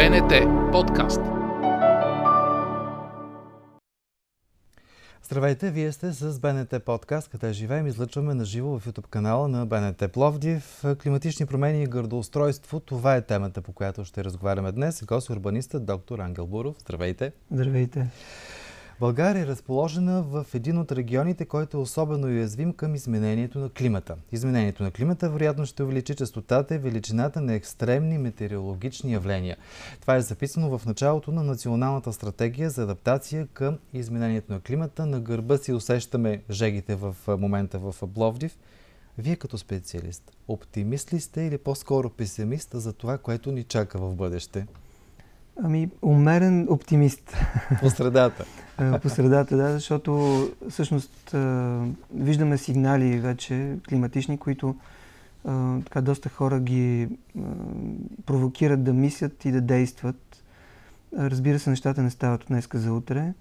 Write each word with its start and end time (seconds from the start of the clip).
БНТ 0.00 0.32
подкаст. 0.72 1.20
Здравейте, 5.22 5.70
вие 5.70 5.92
сте 5.92 6.12
с 6.12 6.40
БНТ 6.40 6.84
подкаст, 6.84 7.28
къде 7.28 7.52
живеем. 7.52 7.86
Излъчваме 7.86 8.34
на 8.34 8.44
живо 8.44 8.78
в 8.78 8.86
YouTube 8.86 9.08
канала 9.08 9.48
на 9.48 9.66
БНТ 9.66 10.12
Пловдив. 10.12 10.84
Климатични 11.02 11.46
промени 11.46 11.82
и 11.82 11.86
градоустройство. 11.86 12.80
Това 12.80 13.16
е 13.16 13.22
темата, 13.22 13.62
по 13.62 13.72
която 13.72 14.04
ще 14.04 14.24
разговаряме 14.24 14.72
днес. 14.72 15.04
Гост 15.04 15.30
урбаниста 15.30 15.80
доктор 15.80 16.18
Ангел 16.18 16.46
Буров. 16.46 16.76
Здравейте. 16.80 17.32
Здравейте. 17.50 18.06
България 19.00 19.42
е 19.42 19.46
разположена 19.46 20.22
в 20.22 20.46
един 20.54 20.78
от 20.78 20.92
регионите, 20.92 21.44
който 21.44 21.76
е 21.76 21.80
особено 21.80 22.26
уязвим 22.26 22.72
към 22.72 22.94
изменението 22.94 23.58
на 23.58 23.70
климата. 23.70 24.16
Изменението 24.32 24.82
на 24.82 24.90
климата 24.90 25.30
вероятно 25.30 25.66
ще 25.66 25.82
увеличи 25.82 26.14
частотата 26.14 26.74
и 26.74 26.78
величината 26.78 27.40
на 27.40 27.54
екстремни 27.54 28.18
метеорологични 28.18 29.12
явления. 29.12 29.56
Това 30.00 30.16
е 30.16 30.20
записано 30.20 30.78
в 30.78 30.86
началото 30.86 31.32
на 31.32 31.42
Националната 31.42 32.12
стратегия 32.12 32.70
за 32.70 32.82
адаптация 32.82 33.46
към 33.46 33.78
изменението 33.92 34.52
на 34.52 34.60
климата. 34.60 35.06
На 35.06 35.20
гърба 35.20 35.56
си 35.56 35.72
усещаме 35.72 36.42
жегите 36.50 36.94
в 36.94 37.16
момента 37.28 37.78
в 37.78 37.94
Пловдив. 38.14 38.58
Вие 39.18 39.36
като 39.36 39.58
специалист, 39.58 40.30
оптимист 40.48 41.12
ли 41.12 41.20
сте 41.20 41.42
или 41.42 41.58
по-скоро 41.58 42.10
песимист 42.10 42.70
за 42.72 42.92
това, 42.92 43.18
което 43.18 43.52
ни 43.52 43.64
чака 43.64 43.98
в 43.98 44.14
бъдеще? 44.14 44.66
Ами, 45.62 45.90
умерен 46.02 46.66
оптимист. 46.70 47.36
По 47.80 47.90
средата. 47.90 48.44
По 49.02 49.08
средата, 49.08 49.56
да, 49.56 49.72
защото 49.72 50.42
всъщност 50.68 51.36
виждаме 52.14 52.58
сигнали 52.58 53.18
вече 53.18 53.76
климатични, 53.88 54.38
които 54.38 54.76
така 55.84 56.00
доста 56.00 56.28
хора 56.28 56.60
ги 56.60 57.08
провокират 58.26 58.84
да 58.84 58.92
мислят 58.92 59.44
и 59.44 59.52
да 59.52 59.60
действат. 59.60 60.44
Разбира 61.18 61.58
се, 61.58 61.70
нещата 61.70 62.02
не 62.02 62.10
стават 62.10 62.42
от 62.42 62.48
днеска 62.48 62.78
за 62.78 62.92
утре. 62.92 63.32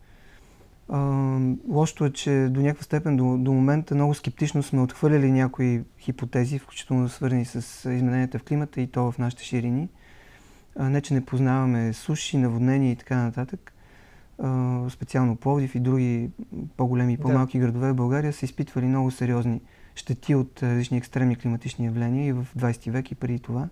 лошото 1.69 2.05
е, 2.05 2.11
че 2.11 2.47
до 2.51 2.61
някаква 2.61 2.83
степен 2.83 3.17
до, 3.17 3.37
до 3.37 3.53
момента 3.53 3.95
много 3.95 4.13
скептично 4.13 4.63
сме 4.63 4.81
отхвърляли 4.81 5.31
някои 5.31 5.83
хипотези, 5.99 6.59
включително 6.59 7.09
свързани 7.09 7.45
с 7.45 7.89
измененията 7.91 8.39
в 8.39 8.43
климата 8.43 8.81
и 8.81 8.87
то 8.87 9.11
в 9.11 9.17
нашите 9.17 9.43
ширини 9.43 9.89
не, 10.79 11.01
че 11.01 11.13
не 11.13 11.25
познаваме 11.25 11.93
суши, 11.93 12.37
наводнения 12.37 12.91
и 12.91 12.95
така 12.95 13.15
нататък. 13.15 13.73
Специално 14.89 15.35
Пловдив 15.35 15.75
и 15.75 15.79
други 15.79 16.29
по-големи 16.77 17.13
и 17.13 17.17
по-малки 17.17 17.59
да. 17.59 17.65
градове 17.65 17.91
в 17.91 17.95
България 17.95 18.33
са 18.33 18.45
изпитвали 18.45 18.85
много 18.85 19.11
сериозни 19.11 19.61
щети 19.95 20.35
от 20.35 20.63
различни 20.63 20.97
екстремни 20.97 21.35
климатични 21.35 21.85
явления 21.85 22.27
и 22.27 22.33
в 22.33 22.47
20 22.57 22.91
век 22.91 23.11
и 23.11 23.15
преди 23.15 23.39
това. 23.39 23.67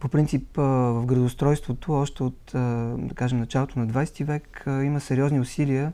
По 0.00 0.08
принцип 0.08 0.56
в 0.56 1.04
градостройството 1.06 1.92
още 1.92 2.22
от, 2.22 2.50
да 2.98 3.14
кажем, 3.14 3.38
началото 3.38 3.78
на 3.78 3.86
20 3.86 4.24
век 4.24 4.64
има 4.66 5.00
сериозни 5.00 5.40
усилия 5.40 5.92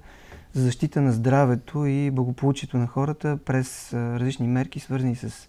за 0.53 0.63
защита 0.63 1.01
на 1.01 1.13
здравето 1.13 1.87
и 1.87 2.11
благополучието 2.11 2.79
на 2.79 2.87
хората 2.87 3.39
през 3.45 3.93
различни 3.95 4.49
мерки, 4.49 4.81
свързани 4.81 5.17
с 5.17 5.49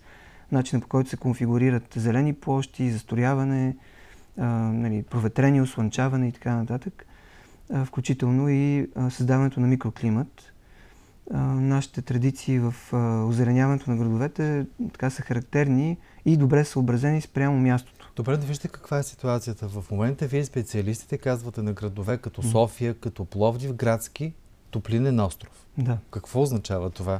начина 0.51 0.81
по 0.81 0.87
който 0.87 1.09
се 1.09 1.17
конфигурират 1.17 1.93
зелени 1.95 2.33
площи, 2.33 2.91
застрояване, 2.91 3.75
а, 4.37 4.45
нали, 4.73 5.03
проветрение, 5.03 5.61
ослънчаване 5.61 6.27
и 6.27 6.31
така 6.31 6.55
нататък, 6.55 7.05
а, 7.73 7.85
включително 7.85 8.49
и 8.49 8.87
а, 8.95 9.09
създаването 9.09 9.59
на 9.59 9.67
микроклимат. 9.67 10.53
А, 11.33 11.37
нашите 11.43 12.01
традиции 12.01 12.59
в 12.59 12.75
а, 12.91 13.25
озеленяването 13.25 13.91
на 13.91 13.97
градовете 13.97 14.65
така 14.93 15.09
са 15.09 15.21
характерни 15.21 15.97
и 16.25 16.37
добре 16.37 16.65
съобразени 16.65 17.21
спрямо 17.21 17.59
мястото. 17.59 18.11
Добре, 18.15 18.37
да 18.37 18.45
вижте 18.45 18.67
каква 18.67 18.99
е 18.99 19.03
ситуацията. 19.03 19.67
В 19.67 19.91
момента 19.91 20.27
вие 20.27 20.45
специалистите 20.45 21.17
казвате 21.17 21.61
на 21.61 21.73
градове 21.73 22.17
като 22.17 22.43
София, 22.43 22.93
като 22.93 23.25
Пловдив, 23.25 23.73
градски, 23.73 24.33
топлинен 24.71 25.19
остров. 25.19 25.65
Да. 25.77 25.97
Какво 26.11 26.41
означава 26.41 26.89
това? 26.89 27.19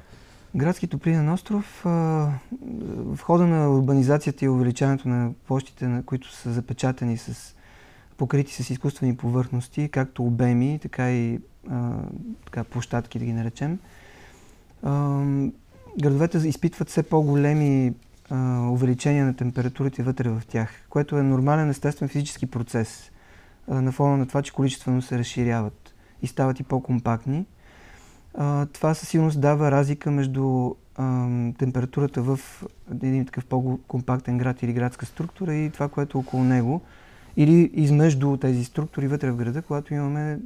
Градски 0.56 0.88
топлинен 0.88 1.30
остров, 1.30 1.82
в 1.86 3.20
хода 3.22 3.48
на 3.48 3.70
урбанизацията 3.70 4.46
и 4.46 4.50
увеличаването 4.50 5.10
на 5.10 5.32
площите, 5.48 5.88
на 5.88 6.04
които 6.04 6.34
са 6.36 6.52
запечатани 6.52 7.18
с 7.18 7.56
покрити 8.18 8.64
с 8.64 8.70
изкуствени 8.70 9.18
повърхности, 9.18 9.90
както 9.90 10.26
обеми, 10.26 10.80
така 10.82 11.12
и 11.12 11.40
така, 12.46 12.64
площадки, 12.64 13.20
да 13.20 13.26
ги 13.26 13.34
наречем. 13.34 13.80
Градовете 16.00 16.38
изпитват 16.38 16.90
все 16.90 17.04
по-големи 17.04 17.94
увеличения 18.72 19.26
на 19.26 19.36
температурите 19.36 20.04
вътре 20.04 20.30
в 20.30 20.42
тях, 20.48 20.70
което 20.90 21.18
е 21.18 21.24
нормален, 21.24 21.70
естествен 21.70 22.10
физически 22.10 22.46
процес 22.46 23.12
на 23.68 23.92
фона 23.92 24.18
на 24.18 24.28
това, 24.28 24.42
че 24.42 24.54
количествено 24.54 25.02
се 25.02 25.20
разширяват 25.20 25.96
и 26.22 26.28
стават 26.28 26.60
и 26.60 26.64
по-компактни 26.64 27.46
а, 28.34 28.66
това 28.66 28.94
със 28.94 29.10
сигурност 29.10 29.42
дава 29.42 29.72
разлика 29.72 30.12
между 30.12 30.76
а, 30.96 31.28
температурата 31.58 32.22
в 32.22 32.40
един 32.92 33.26
такъв 33.26 33.46
по-компактен 33.46 34.38
град 34.38 34.64
или 34.64 34.74
градска 34.74 35.06
структура 35.06 35.56
и 35.56 35.70
това, 35.70 35.88
което 35.88 36.18
е 36.18 36.22
около 36.22 36.44
него. 36.44 36.82
Или 37.38 37.72
измежду 37.74 38.38
тези 38.38 38.66
структури 38.66 39.08
вътре 39.08 39.32
в 39.32 39.36
града, 39.36 39.62
когато 39.62 39.94
имаме 39.94 40.40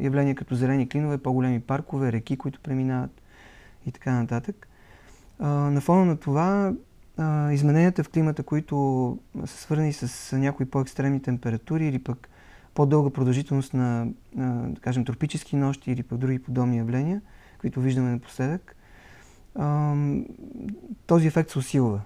явления 0.00 0.34
като 0.34 0.54
зелени 0.54 0.88
клинове, 0.88 1.18
по-големи 1.18 1.60
паркове, 1.60 2.12
реки, 2.12 2.36
които 2.36 2.60
преминават 2.60 3.22
и 3.86 3.92
така 3.92 4.12
нататък. 4.12 4.68
А, 5.38 5.48
на 5.48 5.80
фона 5.80 6.04
на 6.04 6.16
това, 6.16 6.72
измененията 7.52 8.04
в 8.04 8.08
климата, 8.08 8.42
които 8.42 9.18
са 9.44 9.56
свързани 9.56 9.92
с 9.92 10.36
някои 10.36 10.66
по-екстремни 10.66 11.22
температури 11.22 11.86
или 11.86 11.98
пък 11.98 12.28
по-дълга 12.76 13.10
продължителност 13.10 13.74
на, 13.74 14.06
на, 14.34 14.68
да 14.70 14.80
кажем, 14.80 15.04
тропически 15.04 15.56
нощи 15.56 15.92
или 15.92 16.02
пък 16.02 16.18
други 16.18 16.38
подобни 16.38 16.78
явления, 16.78 17.22
които 17.60 17.80
виждаме 17.80 18.10
напоследък, 18.10 18.76
този 21.06 21.26
ефект 21.26 21.50
се 21.50 21.58
усилва. 21.58 22.00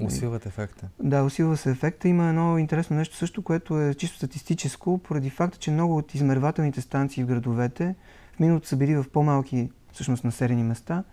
Усилват 0.00 0.46
ефекта. 0.46 0.88
Да, 1.02 1.24
усилва 1.24 1.56
се 1.56 1.70
ефекта. 1.70 2.08
Има 2.08 2.28
едно 2.28 2.58
интересно 2.58 2.96
нещо 2.96 3.16
също, 3.16 3.42
което 3.42 3.80
е 3.80 3.94
чисто 3.94 4.16
статистическо, 4.16 4.98
поради 4.98 5.30
факта, 5.30 5.58
че 5.58 5.70
много 5.70 5.96
от 5.96 6.14
измервателните 6.14 6.80
станции 6.80 7.24
в 7.24 7.26
градовете 7.26 7.94
в 8.36 8.40
миналото 8.40 8.68
са 8.68 8.76
били 8.76 8.96
в 8.96 9.04
по-малки 9.12 9.70
всъщност 9.92 10.24
населени 10.24 10.62
места 10.62 11.04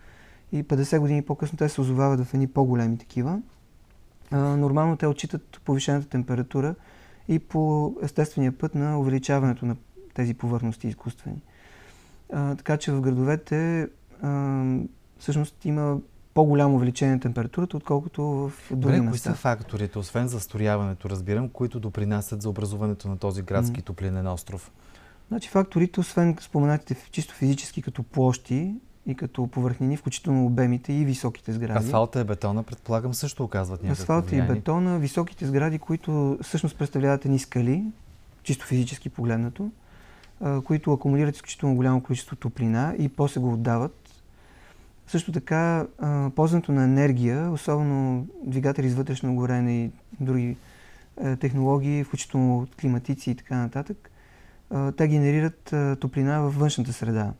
и 0.52 0.64
50 0.64 1.00
години 1.00 1.22
по-късно 1.22 1.58
те 1.58 1.70
се 1.70 1.82
озовават 1.82 2.26
в 2.26 2.34
едни 2.34 2.48
по-големи 2.48 2.98
такива. 2.98 3.42
А, 4.32 4.38
нормално 4.38 4.98
те 4.98 5.08
отчитат 5.08 5.62
повишената 5.66 6.10
температура 6.10 6.76
и 7.28 7.40
по 7.40 7.96
естествения 8.04 8.52
път 8.52 8.76
на 8.76 9.00
увеличаването 9.00 9.66
на 9.66 9.76
тези 10.14 10.34
повърхности 10.34 10.88
изкуствени. 10.88 11.42
А, 12.34 12.56
така 12.56 12.78
че 12.78 12.92
в 12.92 13.02
градовете 13.02 13.88
а, 14.22 14.64
всъщност 15.20 15.66
има 15.66 15.98
по-голямо 16.34 16.76
увеличение 16.76 17.16
на 17.16 17.22
температурата, 17.22 17.78
отколкото 17.78 18.24
в 18.24 18.52
други 18.72 18.82
Добре, 18.82 19.02
места. 19.02 19.30
Кои 19.30 19.36
са 19.36 19.42
факторите, 19.42 20.00
освен 20.00 20.28
застрояването, 20.28 21.10
разбирам, 21.10 21.50
които 21.50 21.80
допринасят 21.80 22.42
за 22.42 22.50
образуването 22.50 23.08
на 23.08 23.18
този 23.18 23.42
градски 23.42 23.82
mm. 23.82 23.86
топлинен 23.86 24.28
остров? 24.28 24.72
Значи 25.28 25.50
факторите, 25.50 26.00
освен 26.00 26.38
споменатите 26.42 27.10
чисто 27.12 27.34
физически 27.34 27.82
като 27.82 28.04
площи 28.04 28.76
и 29.08 29.16
като 29.16 29.48
повърхнини, 29.48 29.98
включително 29.98 30.46
обемите 30.46 30.94
и 30.94 31.06
високите 31.06 31.54
сгради. 31.54 31.86
Асфалта 31.86 32.22
и 32.22 32.24
бетона, 32.24 32.64
предполагам, 32.64 33.14
също 33.14 33.44
оказват 33.44 33.84
някакво 33.84 34.02
Асфалта 34.02 34.36
и 34.36 34.42
бетона, 34.42 35.00
високите 35.00 35.46
сгради, 35.46 35.80
които 35.80 36.38
всъщност 36.42 36.78
представляват 36.78 37.26
едни 37.26 37.40
скали, 37.40 37.84
чисто 38.44 38.66
физически 38.66 39.10
погледнато, 39.10 39.72
които 40.64 40.94
акумулират 40.94 41.36
изключително 41.36 41.76
голямо 41.76 42.02
количество 42.02 42.36
топлина 42.36 42.96
и 43.00 43.10
после 43.10 43.42
го 43.42 43.54
отдават. 43.54 44.24
Също 45.08 45.32
така, 45.32 45.88
ползването 46.36 46.72
на 46.72 46.84
енергия, 46.84 47.52
особено 47.52 48.28
двигатели 48.44 48.90
с 48.90 48.96
вътрешно 48.96 49.36
горене 49.36 49.84
и 49.84 49.92
други 50.20 50.58
е, 51.22 51.36
технологии, 51.36 52.04
включително 52.04 52.68
климатици 52.82 53.32
и 53.32 53.36
така 53.36 53.58
нататък, 53.58 54.12
те 54.98 55.08
генерират 55.08 55.76
топлина 56.00 56.42
във 56.42 56.56
външната 56.56 56.94
среда. 56.94 57.34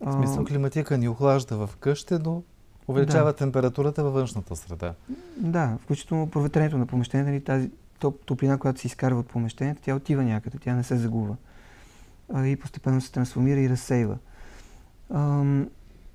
В 0.00 0.12
смисъл 0.12 0.44
климатика 0.44 0.98
ни 0.98 1.08
охлажда 1.08 1.66
в 1.66 1.76
къща, 1.76 2.20
но 2.24 2.42
увеличава 2.88 3.32
да. 3.32 3.36
температурата 3.36 4.04
във 4.04 4.14
външната 4.14 4.56
среда. 4.56 4.94
Да, 5.36 5.78
включително 5.82 6.30
проветрението 6.30 6.78
на 6.78 6.86
помещението, 6.86 7.30
нали, 7.30 7.44
тази 7.44 7.70
топлина, 8.26 8.58
която 8.58 8.80
се 8.80 8.86
изкарва 8.86 9.20
от 9.20 9.26
помещението, 9.26 9.82
тя 9.84 9.94
отива 9.94 10.22
някъде, 10.22 10.58
тя 10.58 10.74
не 10.74 10.82
се 10.82 10.96
загубва 10.96 11.36
а, 12.34 12.46
и 12.46 12.56
постепенно 12.56 13.00
се 13.00 13.12
трансформира 13.12 13.60
и 13.60 13.68
разсейва. 13.68 14.18
А, 15.10 15.44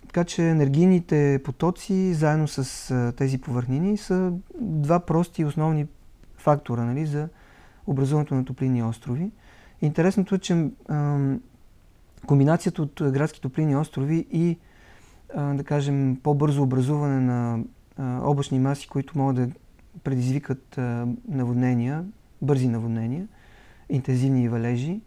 така 0.02 0.24
че 0.24 0.50
енергийните 0.50 1.42
потоци, 1.44 2.14
заедно 2.14 2.48
с 2.48 2.92
а, 2.92 3.12
тези 3.12 3.38
повърхнини, 3.38 3.98
са 3.98 4.32
два 4.60 5.00
прости 5.00 5.46
основни 5.46 5.88
фактора 6.38 6.84
нали, 6.84 7.06
за 7.06 7.30
образуването 7.88 8.36
на 8.36 8.46
топлинни 8.46 8.84
острови. 8.84 9.32
Интересното 9.82 10.36
е, 10.36 10.40
че 10.40 10.70
комбинацията 12.28 12.82
от 12.82 13.02
градски 13.02 13.42
топлинни 13.42 13.76
острови 13.76 14.28
и, 14.32 14.58
да 15.36 15.64
кажем, 15.64 16.20
по-бързо 16.24 16.64
образуване 16.64 17.20
на 17.20 17.60
облачни 18.00 18.60
маси, 18.60 18.88
които 18.88 19.18
могат 19.18 19.36
да 19.36 19.50
предизвикат 20.04 20.80
наводнения, 21.28 22.06
бързи 22.42 22.68
наводнения, 22.68 23.28
интензивни 23.90 24.50
валежи, 24.50 25.02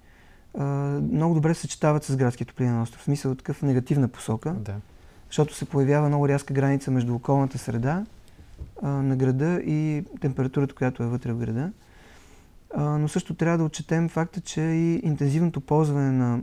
много 1.13 1.35
добре 1.35 1.55
се 1.55 1.61
съчетават 1.61 2.05
с 2.05 2.17
градския 2.17 2.47
топлинен 2.47 2.81
остров. 2.81 3.01
В 3.01 3.05
смисъл 3.05 3.35
такъв 3.35 3.63
негативна 3.63 4.09
посока, 4.09 4.53
да. 4.53 4.75
защото 5.29 5.55
се 5.55 5.65
появява 5.65 6.09
много 6.09 6.29
рязка 6.29 6.55
граница 6.55 6.91
между 6.91 7.15
околната 7.15 7.59
среда 7.59 8.05
на 8.83 9.17
града 9.17 9.61
и 9.65 10.05
температурата, 10.21 10.75
която 10.75 11.03
е 11.03 11.07
вътре 11.07 11.33
в 11.33 11.39
града. 11.39 11.73
Но 12.79 13.09
също 13.09 13.35
трябва 13.35 13.59
да 13.59 13.65
отчетем 13.65 14.09
факта, 14.09 14.41
че 14.41 14.61
и 14.61 15.01
интензивното 15.05 15.61
ползване 15.61 16.13
на 16.13 16.41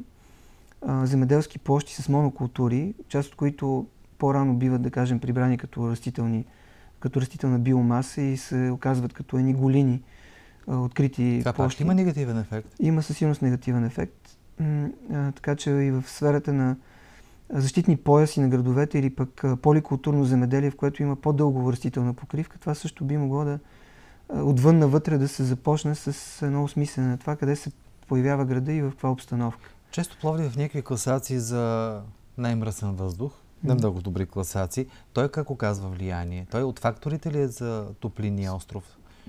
а, 0.88 1.06
земеделски 1.06 1.60
площи 1.60 1.96
с 1.96 2.10
монокултури, 2.10 2.94
част 3.08 3.30
от 3.30 3.36
които 3.36 3.88
по-рано 4.18 4.56
биват, 4.56 4.82
да 4.82 4.92
кажем, 4.92 5.20
прибрани 5.20 5.58
като, 5.58 5.92
растителни, 5.92 6.46
като 7.00 7.22
растителна 7.22 7.60
биомаса 7.60 8.22
и 8.22 8.38
се 8.38 8.70
оказват 8.70 9.14
като 9.14 9.38
едни 9.38 9.54
голини 9.54 10.02
а, 10.68 10.78
открити 10.78 11.38
Това 11.40 11.54
площи. 11.54 11.78
пак 11.78 11.82
има 11.82 11.94
негативен 11.94 12.38
ефект? 12.38 12.68
Има 12.80 13.04
със 13.04 13.18
сигурност 13.18 13.42
негативен 13.42 13.86
ефект. 13.86 14.38
М, 14.60 14.90
а, 15.14 15.32
така 15.32 15.56
че 15.56 15.72
и 15.72 15.92
в 15.92 16.04
сферата 16.08 16.54
на 16.54 16.76
защитни 17.50 17.98
пояси 17.98 18.42
на 18.42 18.50
градовете 18.50 19.00
или 19.00 19.10
пък 19.10 19.44
поликултурно 19.62 20.26
земеделие, 20.26 20.72
в 20.72 20.76
което 20.76 21.02
има 21.02 21.16
по-дълго 21.16 21.72
растителна 21.72 22.14
покривка, 22.14 22.60
това 22.60 22.76
също 22.76 23.06
би 23.06 23.18
могло 23.18 23.46
да 23.46 23.60
отвън 24.30 24.80
навътре 24.80 25.18
да 25.18 25.28
се 25.28 25.44
започне 25.44 25.96
с 25.96 26.42
едно 26.46 26.64
осмислене 26.64 27.08
на 27.08 27.18
това, 27.18 27.36
къде 27.36 27.56
се 27.56 27.72
появява 28.08 28.46
града 28.46 28.74
и 28.74 28.82
в 28.82 28.90
каква 28.90 29.12
обстановка. 29.12 29.70
Често 29.94 30.18
Пловдив 30.22 30.51
в 30.51 30.57
някакви 30.57 30.81
класации 30.81 31.40
за 31.40 32.01
най-мръсен 32.38 32.95
въздух, 32.95 33.31
не 33.63 33.74
много 33.74 34.01
добри 34.01 34.25
класации. 34.25 34.88
Той 35.13 35.30
как 35.30 35.50
оказва 35.50 35.90
влияние? 35.90 36.48
Той 36.51 36.63
от 36.63 36.80
факторите 36.80 37.31
ли 37.31 37.40
е 37.40 37.48
за 37.48 37.88
топлинния 38.00 38.54
остров? 38.54 38.84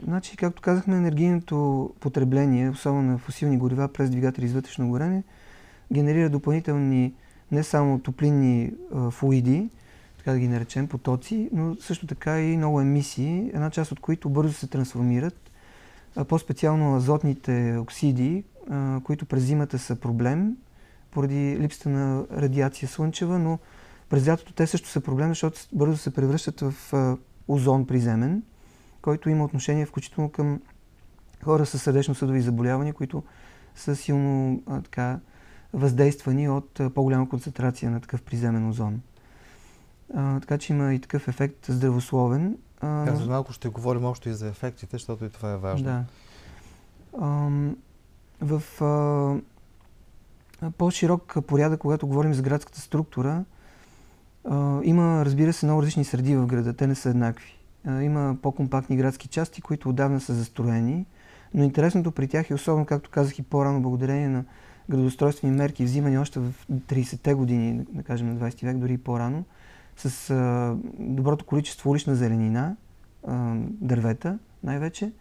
Значи, 0.04 0.36
както 0.36 0.62
казахме, 0.62 0.96
енергийното 0.96 1.90
потребление, 2.00 2.70
особено 2.70 3.02
на 3.12 3.18
фусилни 3.18 3.58
горива 3.58 3.88
през 3.88 4.10
двигатели 4.10 4.48
с 4.48 4.52
вътрешно 4.52 4.88
горене, 4.88 5.22
генерира 5.92 6.30
допълнителни 6.30 7.14
не 7.52 7.62
само 7.62 7.98
топлинни 7.98 8.72
а, 8.94 9.10
флуиди, 9.10 9.70
така 10.18 10.32
да 10.32 10.38
ги 10.38 10.48
наречем, 10.48 10.88
потоци, 10.88 11.48
но 11.52 11.74
също 11.74 12.06
така 12.06 12.40
и 12.40 12.56
много 12.56 12.80
емисии, 12.80 13.50
една 13.54 13.70
част 13.70 13.92
от 13.92 14.00
които 14.00 14.28
бързо 14.28 14.52
се 14.52 14.66
трансформират. 14.66 15.50
По-специално 16.28 16.96
азотните 16.96 17.76
оксиди, 17.80 18.44
а, 18.70 19.00
които 19.04 19.26
през 19.26 19.42
зимата 19.42 19.78
са 19.78 19.96
проблем, 19.96 20.56
поради 21.10 21.56
липсата 21.60 21.88
на 21.88 22.24
радиация 22.32 22.88
слънчева, 22.88 23.38
но 23.38 23.58
през 24.08 24.28
лятото 24.28 24.52
те 24.52 24.66
също 24.66 24.88
са 24.88 25.00
проблем, 25.00 25.28
защото 25.28 25.60
бързо 25.72 25.96
се 25.96 26.14
превръщат 26.14 26.60
в 26.60 26.92
а, 26.92 27.16
озон 27.48 27.86
приземен, 27.86 28.42
който 29.02 29.30
има 29.30 29.44
отношение 29.44 29.86
включително 29.86 30.30
към 30.30 30.60
хора 31.42 31.66
с 31.66 31.78
сърдечно-съдови 31.78 32.40
заболявания, 32.40 32.94
които 32.94 33.22
са 33.74 33.96
силно 33.96 34.62
а, 34.66 34.80
така, 34.82 35.20
въздействани 35.72 36.48
от 36.48 36.80
по-голяма 36.94 37.28
концентрация 37.28 37.90
на 37.90 38.00
такъв 38.00 38.22
приземен 38.22 38.68
озон. 38.68 39.00
А, 40.14 40.40
така 40.40 40.58
че 40.58 40.72
има 40.72 40.94
и 40.94 41.00
такъв 41.00 41.28
ефект 41.28 41.66
здравословен. 41.68 42.58
А, 42.80 43.10
Аз 43.10 43.26
малко 43.26 43.52
ще 43.52 43.68
говорим 43.68 44.04
още 44.04 44.30
и 44.30 44.34
за 44.34 44.48
ефектите, 44.48 44.88
защото 44.96 45.24
и 45.24 45.30
това 45.30 45.52
е 45.52 45.56
важно. 45.56 45.84
Да. 45.84 46.04
В 48.40 48.62
по-широк 50.78 51.36
порядък, 51.46 51.80
когато 51.80 52.06
говорим 52.06 52.34
за 52.34 52.42
градската 52.42 52.80
структура, 52.80 53.44
а, 54.44 54.80
има, 54.82 55.24
разбира 55.24 55.52
се, 55.52 55.66
много 55.66 55.82
различни 55.82 56.04
среди 56.04 56.36
в 56.36 56.46
града. 56.46 56.72
Те 56.72 56.86
не 56.86 56.94
са 56.94 57.10
еднакви. 57.10 57.58
А, 57.86 58.02
има 58.02 58.36
по-компактни 58.42 58.96
градски 58.96 59.28
части, 59.28 59.62
които 59.62 59.88
отдавна 59.88 60.20
са 60.20 60.34
застроени, 60.34 61.06
но 61.54 61.64
интересното 61.64 62.12
при 62.12 62.28
тях 62.28 62.50
е 62.50 62.54
особено, 62.54 62.86
както 62.86 63.10
казах 63.10 63.38
и 63.38 63.42
по-рано, 63.42 63.82
благодарение 63.82 64.28
на 64.28 64.44
градоустройствени 64.90 65.56
мерки, 65.56 65.84
взимани 65.84 66.18
още 66.18 66.40
в 66.40 66.52
30-те 66.70 67.34
години, 67.34 67.84
да 67.88 68.02
кажем 68.02 68.34
на 68.34 68.50
20 68.50 68.64
век, 68.64 68.76
дори 68.76 68.92
и 68.92 68.98
по-рано, 68.98 69.44
с 69.96 70.30
а, 70.30 70.76
доброто 70.98 71.44
количество 71.44 71.90
улична 71.90 72.14
зеленина, 72.14 72.76
дървета 73.80 74.38
най-вече. 74.62 75.12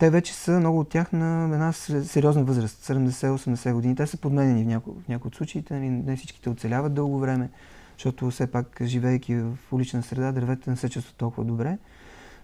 Те 0.00 0.10
вече 0.10 0.34
са 0.34 0.52
много 0.60 0.80
от 0.80 0.88
тях 0.88 1.12
на 1.12 1.44
една 1.44 1.72
сериозна 1.72 2.44
възраст, 2.44 2.84
70-80 2.84 3.72
години. 3.72 3.96
Те 3.96 4.06
са 4.06 4.16
подменени 4.16 4.64
в 4.64 4.66
някои, 4.66 4.92
в 5.04 5.08
някои 5.08 5.28
от 5.28 5.34
случаите, 5.34 5.74
нали, 5.74 5.90
не 5.90 6.16
всичките 6.16 6.50
оцеляват 6.50 6.94
дълго 6.94 7.18
време, 7.18 7.50
защото 7.96 8.30
все 8.30 8.46
пак, 8.46 8.82
живеейки 8.82 9.36
в 9.36 9.56
улична 9.72 10.02
среда, 10.02 10.32
дървета 10.32 10.70
не 10.70 10.76
се 10.76 10.88
чувстват 10.88 11.16
толкова 11.16 11.44
добре. 11.44 11.78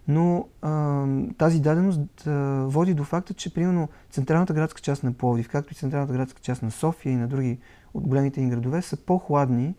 Но 0.08 0.48
а, 0.62 1.04
тази 1.38 1.60
даденост 1.60 2.26
а, 2.26 2.30
води 2.66 2.94
до 2.94 3.04
факта, 3.04 3.34
че 3.34 3.54
примерно 3.54 3.88
централната 4.10 4.54
градска 4.54 4.80
част 4.80 5.02
на 5.04 5.12
Пловдив, 5.12 5.48
както 5.48 5.72
и 5.72 5.76
централната 5.76 6.12
градска 6.12 6.40
част 6.40 6.62
на 6.62 6.70
София 6.70 7.12
и 7.12 7.16
на 7.16 7.28
други 7.28 7.58
от 7.94 8.06
големите 8.06 8.40
ни 8.40 8.50
градове, 8.50 8.82
са 8.82 8.96
по-хладни, 8.96 9.74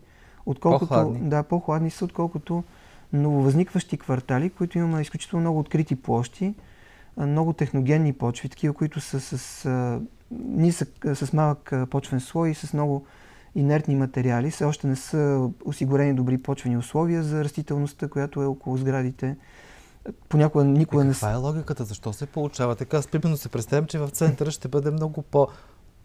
отколкото, 0.46 0.88
по-хладни. 0.88 1.28
Да, 1.28 1.42
по-хладни 1.42 1.90
са, 1.90 2.04
отколкото 2.04 2.64
нововъзникващи 3.12 3.98
квартали, 3.98 4.50
които 4.50 4.78
имаме 4.78 5.00
изключително 5.00 5.40
много 5.40 5.58
открити 5.58 5.96
площи, 5.96 6.54
много 7.26 7.52
техногенни 7.52 8.12
почви, 8.12 8.48
такива, 8.48 8.74
които 8.74 9.00
са 9.00 9.20
с, 9.20 10.00
нисък, 10.30 10.88
с 11.14 11.32
малък 11.32 11.72
почвен 11.90 12.20
слой 12.20 12.50
и 12.50 12.54
с 12.54 12.72
много 12.72 13.04
инертни 13.54 13.96
материали. 13.96 14.50
Все 14.50 14.64
още 14.64 14.86
не 14.86 14.96
са 14.96 15.50
осигурени 15.64 16.14
добри 16.14 16.38
почвени 16.38 16.76
условия 16.76 17.22
за 17.22 17.44
растителността, 17.44 18.08
която 18.08 18.42
е 18.42 18.46
около 18.46 18.76
сградите. 18.76 19.36
Понякога 20.28 20.64
никога 20.64 21.04
не... 21.04 21.12
Каква 21.12 21.32
е 21.32 21.36
логиката? 21.36 21.84
Защо 21.84 22.12
се 22.12 22.26
получава 22.26 22.76
така? 22.76 22.96
Аз 22.96 23.06
примерно 23.06 23.36
се 23.36 23.48
представям, 23.48 23.86
че 23.86 23.98
в 23.98 24.08
центъра 24.08 24.50
ще 24.50 24.68
бъде 24.68 24.90
много 24.90 25.22
по 25.22 25.48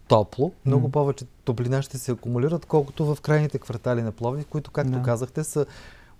топло, 0.08 0.52
много 0.66 0.88
mm. 0.88 0.90
повече 0.90 1.24
топлина 1.44 1.82
ще 1.82 1.98
се 1.98 2.12
акумулира, 2.12 2.58
колкото 2.58 3.14
в 3.14 3.20
крайните 3.20 3.58
квартали 3.58 4.02
на 4.02 4.12
Пловдив, 4.12 4.46
които, 4.46 4.70
както 4.70 4.92
да. 4.92 5.02
казахте, 5.02 5.44
са 5.44 5.66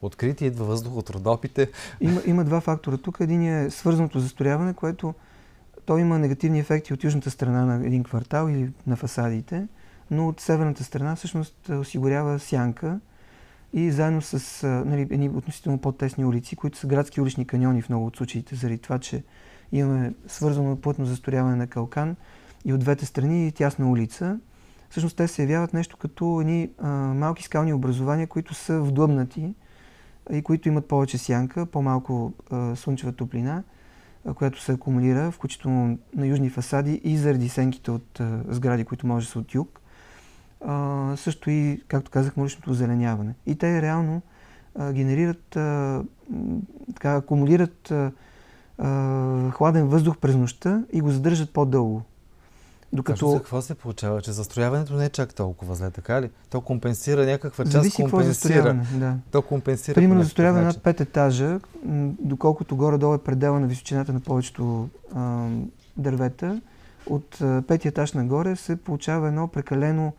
открити, 0.06 0.46
идва 0.46 0.64
въздух 0.64 0.96
от 0.96 1.10
родопите. 1.10 1.70
Има, 2.00 2.20
има 2.26 2.44
два 2.44 2.60
фактора 2.60 2.96
тук. 2.96 3.16
Един 3.20 3.42
е 3.42 3.70
свързаното 3.70 4.20
застрояване, 4.20 4.74
което 4.74 5.14
то 5.86 5.98
има 5.98 6.18
негативни 6.18 6.58
ефекти 6.58 6.94
от 6.94 7.04
южната 7.04 7.30
страна 7.30 7.64
на 7.64 7.86
един 7.86 8.04
квартал 8.04 8.48
или 8.48 8.72
на 8.86 8.96
фасадите, 8.96 9.68
но 10.10 10.28
от 10.28 10.40
северната 10.40 10.84
страна 10.84 11.16
всъщност 11.16 11.68
осигурява 11.68 12.38
сянка 12.38 13.00
и 13.72 13.90
заедно 13.90 14.22
с 14.22 14.66
нали, 14.86 15.00
едни 15.00 15.28
относително 15.28 15.78
по-тесни 15.78 16.24
улици, 16.24 16.56
които 16.56 16.78
са 16.78 16.86
градски 16.86 17.20
улични 17.20 17.44
каньони 17.44 17.82
в 17.82 17.88
много 17.88 18.06
от 18.06 18.16
случаите, 18.16 18.54
заради 18.54 18.78
това, 18.78 18.98
че 18.98 19.22
имаме 19.72 20.14
свързано 20.26 20.76
плътно 20.76 21.06
застрояване 21.06 21.56
на 21.56 21.66
калкан 21.66 22.16
и 22.64 22.72
от 22.72 22.80
двете 22.80 23.06
страни 23.06 23.48
и 23.48 23.52
тясна 23.52 23.90
улица. 23.90 24.38
Всъщност 24.90 25.16
те 25.16 25.28
се 25.28 25.42
явяват 25.42 25.74
нещо 25.74 25.96
като 25.96 26.40
едни 26.40 26.70
а, 26.78 26.88
малки 26.90 27.42
скални 27.42 27.72
образования, 27.72 28.26
които 28.26 28.54
са 28.54 28.80
вдлъбнати 28.80 29.54
и 30.32 30.42
които 30.42 30.68
имат 30.68 30.88
повече 30.88 31.18
сянка, 31.18 31.66
по-малко 31.66 32.32
слънчева 32.74 33.12
топлина, 33.12 33.62
която 34.34 34.62
се 34.62 34.72
акумулира, 34.72 35.30
включително 35.30 35.98
на 36.16 36.26
южни 36.26 36.50
фасади 36.50 37.00
и 37.04 37.18
заради 37.18 37.48
сенките 37.48 37.90
от 37.90 38.20
сгради, 38.48 38.84
които 38.84 39.06
може 39.06 39.26
да 39.26 39.32
са 39.32 39.38
от 39.38 39.54
юг. 39.54 39.80
Също 41.16 41.50
и, 41.50 41.82
както 41.88 42.10
казах, 42.10 42.38
уличното 42.38 42.70
озеленяване. 42.70 43.34
И 43.46 43.54
те 43.54 43.82
реално 43.82 44.22
генерират, 44.92 45.44
така, 46.94 47.16
акумулират 47.16 47.92
хладен 49.52 49.86
въздух 49.86 50.18
през 50.18 50.36
нощта 50.36 50.84
и 50.92 51.00
го 51.00 51.10
задържат 51.10 51.52
по-дълго. 51.52 52.02
Докато... 52.94 53.30
За 53.30 53.36
какво 53.36 53.62
се 53.62 53.74
получава? 53.74 54.22
Че 54.22 54.32
застрояването 54.32 54.94
не 54.94 55.04
е 55.04 55.08
чак 55.08 55.34
толкова 55.34 55.74
зле, 55.74 55.90
така 55.90 56.22
ли? 56.22 56.30
То 56.50 56.60
компенсира 56.60 57.26
някаква 57.26 57.64
част, 57.64 57.72
Зависи 57.72 58.02
компенсира. 58.02 58.84
Да. 58.94 59.16
То 59.30 59.42
компенсира. 59.42 59.94
Примерно 59.94 60.22
застрояване 60.22 60.64
над 60.64 60.76
5 60.76 61.00
етажа, 61.00 61.60
доколкото 62.20 62.76
горе-долу 62.76 63.14
е 63.14 63.18
предела 63.18 63.60
на 63.60 63.66
височината 63.66 64.12
на 64.12 64.20
повечето 64.20 64.88
а, 65.14 65.48
дървета, 65.96 66.60
от 67.06 67.38
петия 67.68 67.88
етаж 67.88 68.12
нагоре 68.12 68.56
се 68.56 68.76
получава 68.76 69.28
едно 69.28 69.48
прекалено 69.48 70.12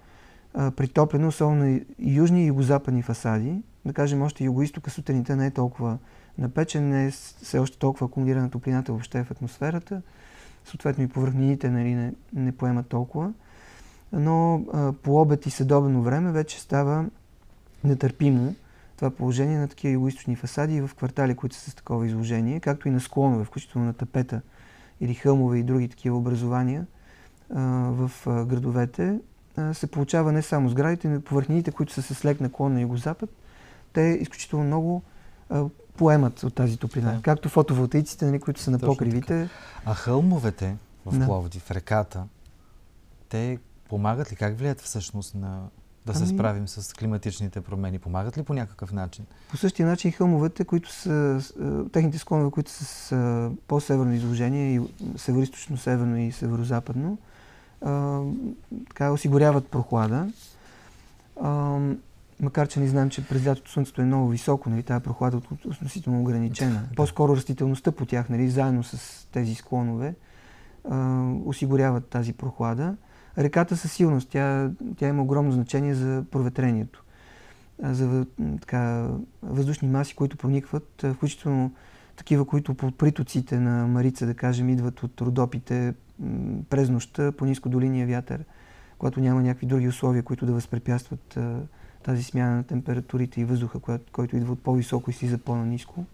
а, 0.53 0.71
притоплено, 0.71 1.27
особено 1.27 1.65
на 1.65 1.79
южни 1.99 2.43
и 2.43 2.47
югозападни 2.47 3.01
фасади. 3.01 3.61
Да 3.85 3.93
кажем, 3.93 4.21
още 4.21 4.43
югоистока 4.43 4.89
сутринта 4.89 5.35
не 5.35 5.45
е 5.47 5.51
толкова 5.51 5.97
напечен, 6.37 6.89
не 6.89 7.05
е 7.05 7.11
все 7.11 7.59
още 7.59 7.77
толкова 7.77 8.05
акумулирана 8.05 8.49
топлината 8.49 8.91
въобще 8.91 9.23
в 9.23 9.31
атмосферата 9.31 10.01
съответно 10.65 11.03
и 11.03 11.07
повърхнините 11.07 11.69
нали, 11.69 11.95
не, 11.95 12.13
не 12.33 12.51
поемат 12.51 12.87
толкова. 12.87 13.33
Но 14.13 14.65
а, 14.73 14.93
по 14.93 15.21
обед 15.21 15.45
и 15.45 15.49
съдобено 15.49 16.01
време 16.01 16.31
вече 16.31 16.61
става 16.61 17.05
нетърпимо 17.83 18.55
това 18.97 19.09
положение 19.09 19.57
на 19.57 19.67
такива 19.67 19.93
югоисточни 19.93 20.35
фасади 20.35 20.81
в 20.81 20.91
квартали, 20.97 21.35
които 21.35 21.55
са 21.55 21.71
с 21.71 21.75
такова 21.75 22.07
изложение, 22.07 22.59
както 22.59 22.87
и 22.87 22.91
на 22.91 22.99
склонове, 22.99 23.43
включително 23.43 23.87
на 23.87 23.93
тапета 23.93 24.41
или 25.01 25.13
хълмове 25.13 25.57
и 25.57 25.63
други 25.63 25.89
такива 25.89 26.17
образования 26.17 26.85
а, 27.53 27.61
в 27.91 28.11
а, 28.27 28.45
градовете, 28.45 29.19
а, 29.57 29.73
се 29.73 29.87
получава 29.87 30.31
не 30.31 30.41
само 30.41 30.69
сградите, 30.69 31.07
но 31.07 31.15
и 31.15 31.19
повърхнините, 31.19 31.71
които 31.71 31.93
са 31.93 32.01
с 32.01 32.25
лек 32.25 32.41
наклон 32.41 32.73
на 32.73 32.81
югозапад. 32.81 33.29
Те 33.93 34.01
изключително 34.01 34.65
много 34.65 35.03
поемат 35.97 36.43
от 36.43 36.53
тази 36.55 36.77
топлина. 36.77 37.11
Да. 37.13 37.21
Както 37.21 37.49
фотоволтаиците, 37.49 38.25
нали, 38.25 38.39
които 38.39 38.59
са 38.59 38.71
на 38.71 38.79
Точно 38.79 38.93
покривите. 38.93 39.27
Така. 39.27 39.49
А 39.85 39.93
хълмовете 39.93 40.75
в 41.05 41.19
да. 41.19 41.25
Пловдив, 41.25 41.71
реката, 41.71 42.23
те 43.29 43.59
помагат 43.89 44.31
ли? 44.31 44.35
Как 44.35 44.57
влияят 44.57 44.81
всъщност 44.81 45.35
на 45.35 45.63
да 46.05 46.13
се 46.13 46.23
ами... 46.23 46.33
справим 46.33 46.67
с 46.67 46.93
климатичните 46.93 47.61
промени? 47.61 47.99
Помагат 47.99 48.37
ли 48.37 48.43
по 48.43 48.53
някакъв 48.53 48.93
начин? 48.93 49.25
По 49.49 49.57
същия 49.57 49.87
начин 49.87 50.11
хълмовете, 50.11 50.65
които 50.65 50.93
са, 50.93 51.41
техните 51.93 52.17
склонове, 52.17 52.51
които 52.51 52.71
са 52.71 52.85
с 52.85 53.51
по-северно 53.67 54.13
изложение, 54.13 54.75
и 54.75 54.79
северо-источно-северно 55.17 56.15
и 56.15 56.31
северо-западно, 56.31 57.17
така 58.87 59.11
осигуряват 59.11 59.67
прохлада. 59.67 60.31
Макар, 62.39 62.67
че 62.67 62.79
не 62.79 62.87
знам, 62.87 63.09
че 63.09 63.27
през 63.27 63.47
лятото 63.47 63.71
слънцето 63.71 64.01
е 64.01 64.05
много 64.05 64.29
високо, 64.29 64.69
нали, 64.69 64.83
тази 64.83 65.03
прохлада 65.03 65.37
е 65.37 65.67
относително 65.67 66.21
ограничена. 66.21 66.83
По-скоро 66.95 67.35
растителността 67.35 67.91
по 67.91 68.05
тях, 68.05 68.29
нали, 68.29 68.49
заедно 68.49 68.83
с 68.83 69.27
тези 69.31 69.55
склонове, 69.55 70.15
а, 70.89 71.29
осигуряват 71.45 72.05
тази 72.05 72.33
прохлада. 72.33 72.95
Реката 73.37 73.77
със 73.77 73.91
силност, 73.91 74.29
тя, 74.29 74.71
тя 74.97 75.07
има 75.07 75.23
огромно 75.23 75.51
значение 75.51 75.95
за 75.95 76.23
проветрението. 76.31 77.03
За 77.83 78.25
така, 78.61 79.09
въздушни 79.43 79.87
маси, 79.87 80.15
които 80.15 80.37
проникват, 80.37 81.05
включително 81.13 81.71
такива, 82.15 82.45
които 82.45 82.73
по 82.73 82.91
притоците 82.91 83.59
на 83.59 83.87
Марица, 83.87 84.25
да 84.25 84.33
кажем, 84.33 84.69
идват 84.69 85.03
от 85.03 85.21
родопите 85.21 85.93
през 86.69 86.89
нощта 86.89 87.31
по 87.31 87.45
ниско 87.45 87.69
долиния 87.69 88.07
вятър, 88.07 88.43
когато 88.97 89.19
няма 89.19 89.41
някакви 89.41 89.67
други 89.67 89.87
условия, 89.87 90.23
които 90.23 90.45
да 90.45 90.53
възпрепятстват 90.53 91.37
тази 92.05 92.23
смяна 92.23 92.55
на 92.55 92.63
температурите 92.63 93.41
и 93.41 93.45
въздуха, 93.45 93.79
който, 93.79 94.05
който 94.11 94.37
идва 94.37 94.53
от 94.53 94.63
по-високо 94.63 95.09
и 95.09 95.13
слиза 95.13 95.37
по-наниско. 95.37 96.05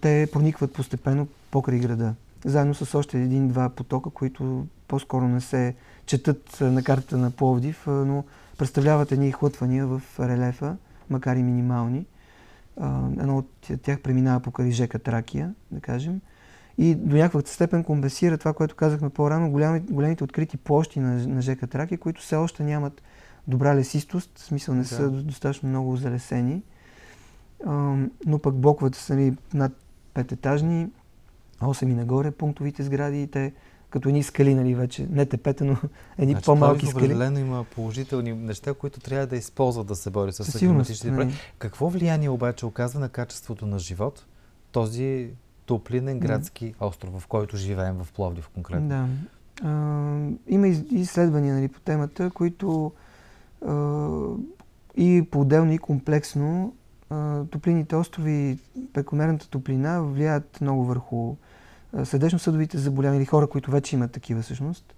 Те 0.00 0.28
проникват 0.32 0.72
постепенно 0.72 1.28
покрай 1.50 1.78
града 1.78 2.14
заедно 2.44 2.74
с 2.74 2.94
още 2.94 3.22
един-два 3.22 3.68
потока, 3.68 4.10
които 4.10 4.66
по-скоро 4.88 5.28
не 5.28 5.40
се 5.40 5.74
четат 6.06 6.60
на 6.60 6.82
картата 6.82 7.16
на 7.16 7.30
Пловдив, 7.30 7.86
но 7.86 8.24
представляват 8.58 9.12
едни 9.12 9.32
хлътвания 9.32 9.86
в 9.86 10.02
релефа, 10.20 10.76
макар 11.10 11.36
и 11.36 11.42
минимални. 11.42 12.06
Едно 13.20 13.38
от 13.38 13.70
тях 13.82 14.00
преминава 14.00 14.40
покрай 14.40 14.70
река 14.70 14.98
Тракия, 14.98 15.54
да 15.70 15.80
кажем, 15.80 16.20
и 16.78 16.94
до 16.94 17.16
някаква 17.16 17.40
степен 17.44 17.84
компенсира 17.84 18.38
това, 18.38 18.52
което 18.52 18.76
казахме 18.76 19.10
по-рано, 19.10 19.50
големи, 19.50 19.80
големите 19.80 20.24
открити 20.24 20.56
площи 20.56 21.00
на, 21.00 21.28
на 21.28 21.42
жека 21.42 21.66
Тракия, 21.66 21.98
които 21.98 22.20
все 22.20 22.36
още 22.36 22.62
нямат 22.62 23.02
добра 23.48 23.74
лесистост, 23.74 24.38
в 24.38 24.44
смисъл 24.44 24.74
не 24.74 24.82
да. 24.82 24.88
са 24.88 25.10
достатъчно 25.10 25.68
много 25.68 25.96
залесени, 25.96 26.62
но 28.26 28.38
пък 28.42 28.54
блоковете 28.54 28.98
са 28.98 29.14
нали, 29.14 29.36
над 29.54 29.72
пететажни, 30.14 30.88
8 31.60 31.82
и 31.90 31.94
нагоре 31.94 32.30
пунктовите 32.30 32.82
сгради 32.82 33.22
и 33.22 33.26
те 33.26 33.52
като 33.90 34.08
едни 34.08 34.22
скали, 34.22 34.54
нали, 34.54 34.74
вече, 34.74 35.06
не 35.10 35.26
тепета, 35.26 35.64
но 35.64 35.76
едни 36.18 36.32
значи, 36.32 36.44
по-малки 36.44 36.86
скали. 36.86 37.04
Определено 37.04 37.38
има 37.38 37.64
положителни 37.64 38.32
неща, 38.32 38.74
които 38.74 39.00
трябва 39.00 39.26
да 39.26 39.36
използват 39.36 39.86
да 39.86 39.96
се 39.96 40.10
бори 40.10 40.32
с 40.32 40.58
климатичните 40.58 41.10
нали. 41.10 41.34
Какво 41.58 41.88
влияние 41.88 42.30
обаче 42.30 42.66
оказва 42.66 43.00
на 43.00 43.08
качеството 43.08 43.66
на 43.66 43.78
живот 43.78 44.26
този 44.72 45.30
топлинен 45.66 46.20
градски 46.20 46.64
mm. 46.64 46.74
остров, 46.80 47.20
в 47.20 47.26
който 47.26 47.56
живеем 47.56 47.96
в 48.04 48.12
Пловдив 48.12 48.48
конкретно? 48.48 48.88
Да. 48.88 49.08
А, 49.62 50.28
има 50.48 50.68
изследвания 50.68 51.54
нали, 51.54 51.68
по 51.68 51.80
темата, 51.80 52.30
които 52.30 52.86
а, 52.86 52.90
и 54.96 55.28
по-отделно 55.30 55.72
и 55.72 55.78
комплексно 55.78 56.74
топлините 57.50 57.96
острови, 57.96 58.58
прекомерната 58.92 59.48
топлина 59.48 60.02
влияят 60.02 60.60
много 60.60 60.84
върху 60.84 61.34
сърдечно-съдовите 62.04 62.78
заболявания 62.78 63.18
или 63.18 63.26
хора, 63.26 63.46
които 63.46 63.70
вече 63.70 63.96
имат 63.96 64.12
такива 64.12 64.42
всъщност, 64.42 64.94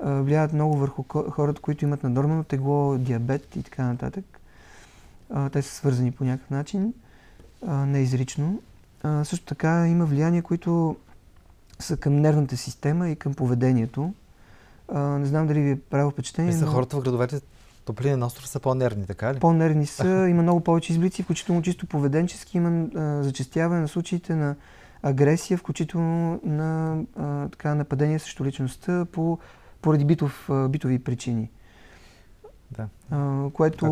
влияят 0.00 0.52
много 0.52 0.76
върху 0.76 1.04
хората, 1.30 1.60
които 1.60 1.84
имат 1.84 2.02
наднормално 2.02 2.44
тегло, 2.44 2.98
диабет 2.98 3.56
и 3.56 3.62
така 3.62 3.84
нататък. 3.84 4.40
Те 5.52 5.62
са 5.62 5.74
свързани 5.74 6.12
по 6.12 6.24
някакъв 6.24 6.50
начин, 6.50 6.94
неизрично. 7.66 8.62
Също 9.24 9.46
така 9.46 9.88
има 9.88 10.04
влияния, 10.04 10.42
които 10.42 10.96
са 11.78 11.96
към 11.96 12.16
нервната 12.16 12.56
система 12.56 13.08
и 13.08 13.16
към 13.16 13.34
поведението. 13.34 14.14
Не 14.94 15.26
знам 15.26 15.46
дали 15.46 15.60
ви 15.60 15.70
е 15.70 15.80
правило 15.80 16.10
впечатление. 16.10 16.52
Са 16.52 16.64
но... 16.64 16.72
хората 16.72 16.96
в 16.96 17.02
градовете 17.02 17.40
Топлинен 17.84 18.22
остров 18.22 18.48
са 18.48 18.60
по-нервни, 18.60 19.06
така 19.06 19.34
ли? 19.34 19.38
По-нервни 19.38 19.86
са, 19.86 20.26
има 20.30 20.42
много 20.42 20.60
повече 20.60 20.92
изблици, 20.92 21.22
включително 21.22 21.62
чисто 21.62 21.86
поведенчески, 21.86 22.56
има 22.56 22.86
а, 22.96 23.22
зачастяване 23.22 23.80
на 23.80 23.88
случаите 23.88 24.34
на 24.34 24.56
агресия, 25.02 25.58
включително 25.58 26.40
на 26.44 27.02
а, 27.16 27.48
така, 27.48 27.74
нападение 27.74 28.18
срещу 28.18 28.44
личността 28.44 29.06
по, 29.12 29.38
поради 29.82 30.04
битов, 30.04 30.50
а, 30.50 30.68
битови 30.68 30.98
причини. 30.98 31.50
Да. 32.70 32.88
А, 33.10 33.50
което 33.50 33.86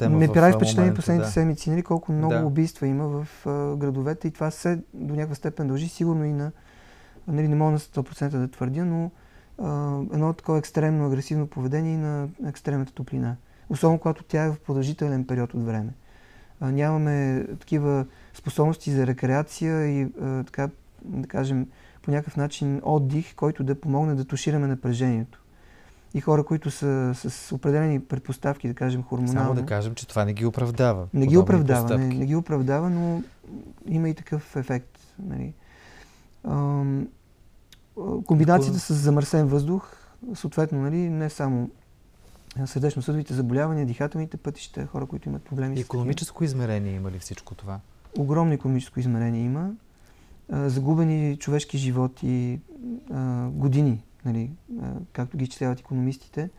не 0.00 0.32
прави 0.32 0.52
впечатление 0.52 0.94
последните 0.94 1.26
да. 1.26 1.32
седмици, 1.32 1.70
нали, 1.70 1.82
колко 1.82 2.12
много 2.12 2.34
да. 2.34 2.46
убийства 2.46 2.86
има 2.86 3.08
в 3.08 3.46
а, 3.46 3.76
градовете 3.76 4.28
и 4.28 4.30
това 4.30 4.50
се 4.50 4.78
до 4.94 5.14
някаква 5.14 5.34
степен 5.34 5.68
дължи 5.68 5.88
сигурно 5.88 6.24
и 6.24 6.32
на, 6.32 6.52
нали, 7.28 7.48
не 7.48 7.56
мога 7.56 7.72
на 7.72 7.78
100% 7.78 8.28
да 8.28 8.48
твърдя, 8.48 8.84
но 8.84 9.10
а, 9.58 9.98
едно 10.12 10.32
такова 10.32 10.58
екстремно 10.58 11.06
агресивно 11.06 11.46
поведение 11.46 11.94
и 11.94 11.96
на 11.96 12.28
екстремната 12.46 12.92
топлина. 12.92 13.36
Особено 13.70 13.98
когато 13.98 14.24
тя 14.24 14.44
е 14.44 14.50
в 14.50 14.56
продължителен 14.66 15.26
период 15.26 15.54
от 15.54 15.62
време. 15.62 15.92
А, 16.60 16.70
нямаме 16.70 17.46
такива 17.60 18.06
способности 18.34 18.92
за 18.92 19.06
рекреация 19.06 19.86
и 19.86 20.08
а, 20.22 20.44
така, 20.44 20.68
да 21.04 21.28
кажем, 21.28 21.66
по 22.02 22.10
някакъв 22.10 22.36
начин 22.36 22.80
отдих, 22.84 23.34
който 23.34 23.64
да 23.64 23.80
помогне 23.80 24.14
да 24.14 24.24
тушираме 24.24 24.66
напрежението. 24.66 25.42
И 26.14 26.20
хора, 26.20 26.44
които 26.44 26.70
са 26.70 27.12
с 27.14 27.52
определени 27.52 28.00
предпоставки, 28.00 28.68
да 28.68 28.74
кажем, 28.74 29.02
хормонално. 29.02 29.40
Само 29.40 29.54
да 29.54 29.66
кажем, 29.66 29.94
че 29.94 30.08
това 30.08 30.24
не 30.24 30.32
ги 30.32 30.46
оправдава. 30.46 31.08
Не 31.14 31.26
ги 31.26 31.36
оправдава, 31.36 31.98
не, 31.98 32.06
не 32.06 32.26
ги 32.26 32.36
оправдава, 32.36 32.90
но 32.90 33.22
има 33.86 34.08
и 34.08 34.14
такъв 34.14 34.56
ефект. 34.56 34.98
Нали. 35.18 35.54
Ам, 36.44 37.08
комбинацията 38.26 38.78
с 38.78 38.94
замърсен 38.94 39.46
въздух, 39.46 39.96
съответно, 40.34 40.82
нали, 40.82 40.96
не 40.96 41.30
само 41.30 41.70
сърдечно-съдовите 42.66 43.34
заболявания, 43.34 43.86
дихателните 43.86 44.36
пътища, 44.36 44.86
хора, 44.86 45.06
които 45.06 45.28
имат 45.28 45.42
проблеми. 45.42 45.80
Економическо 45.80 46.44
измерение 46.44 46.92
има 46.94 47.10
ли 47.10 47.18
всичко 47.18 47.54
това? 47.54 47.80
Огромно 48.18 48.52
економическо 48.52 49.00
измерение 49.00 49.44
има. 49.44 49.70
загубени 50.50 51.36
човешки 51.36 51.78
животи, 51.78 52.60
години, 53.50 54.04
нали, 54.24 54.50
както 55.12 55.36
ги 55.36 55.44
изчисляват 55.44 55.80
економистите, 55.80 56.50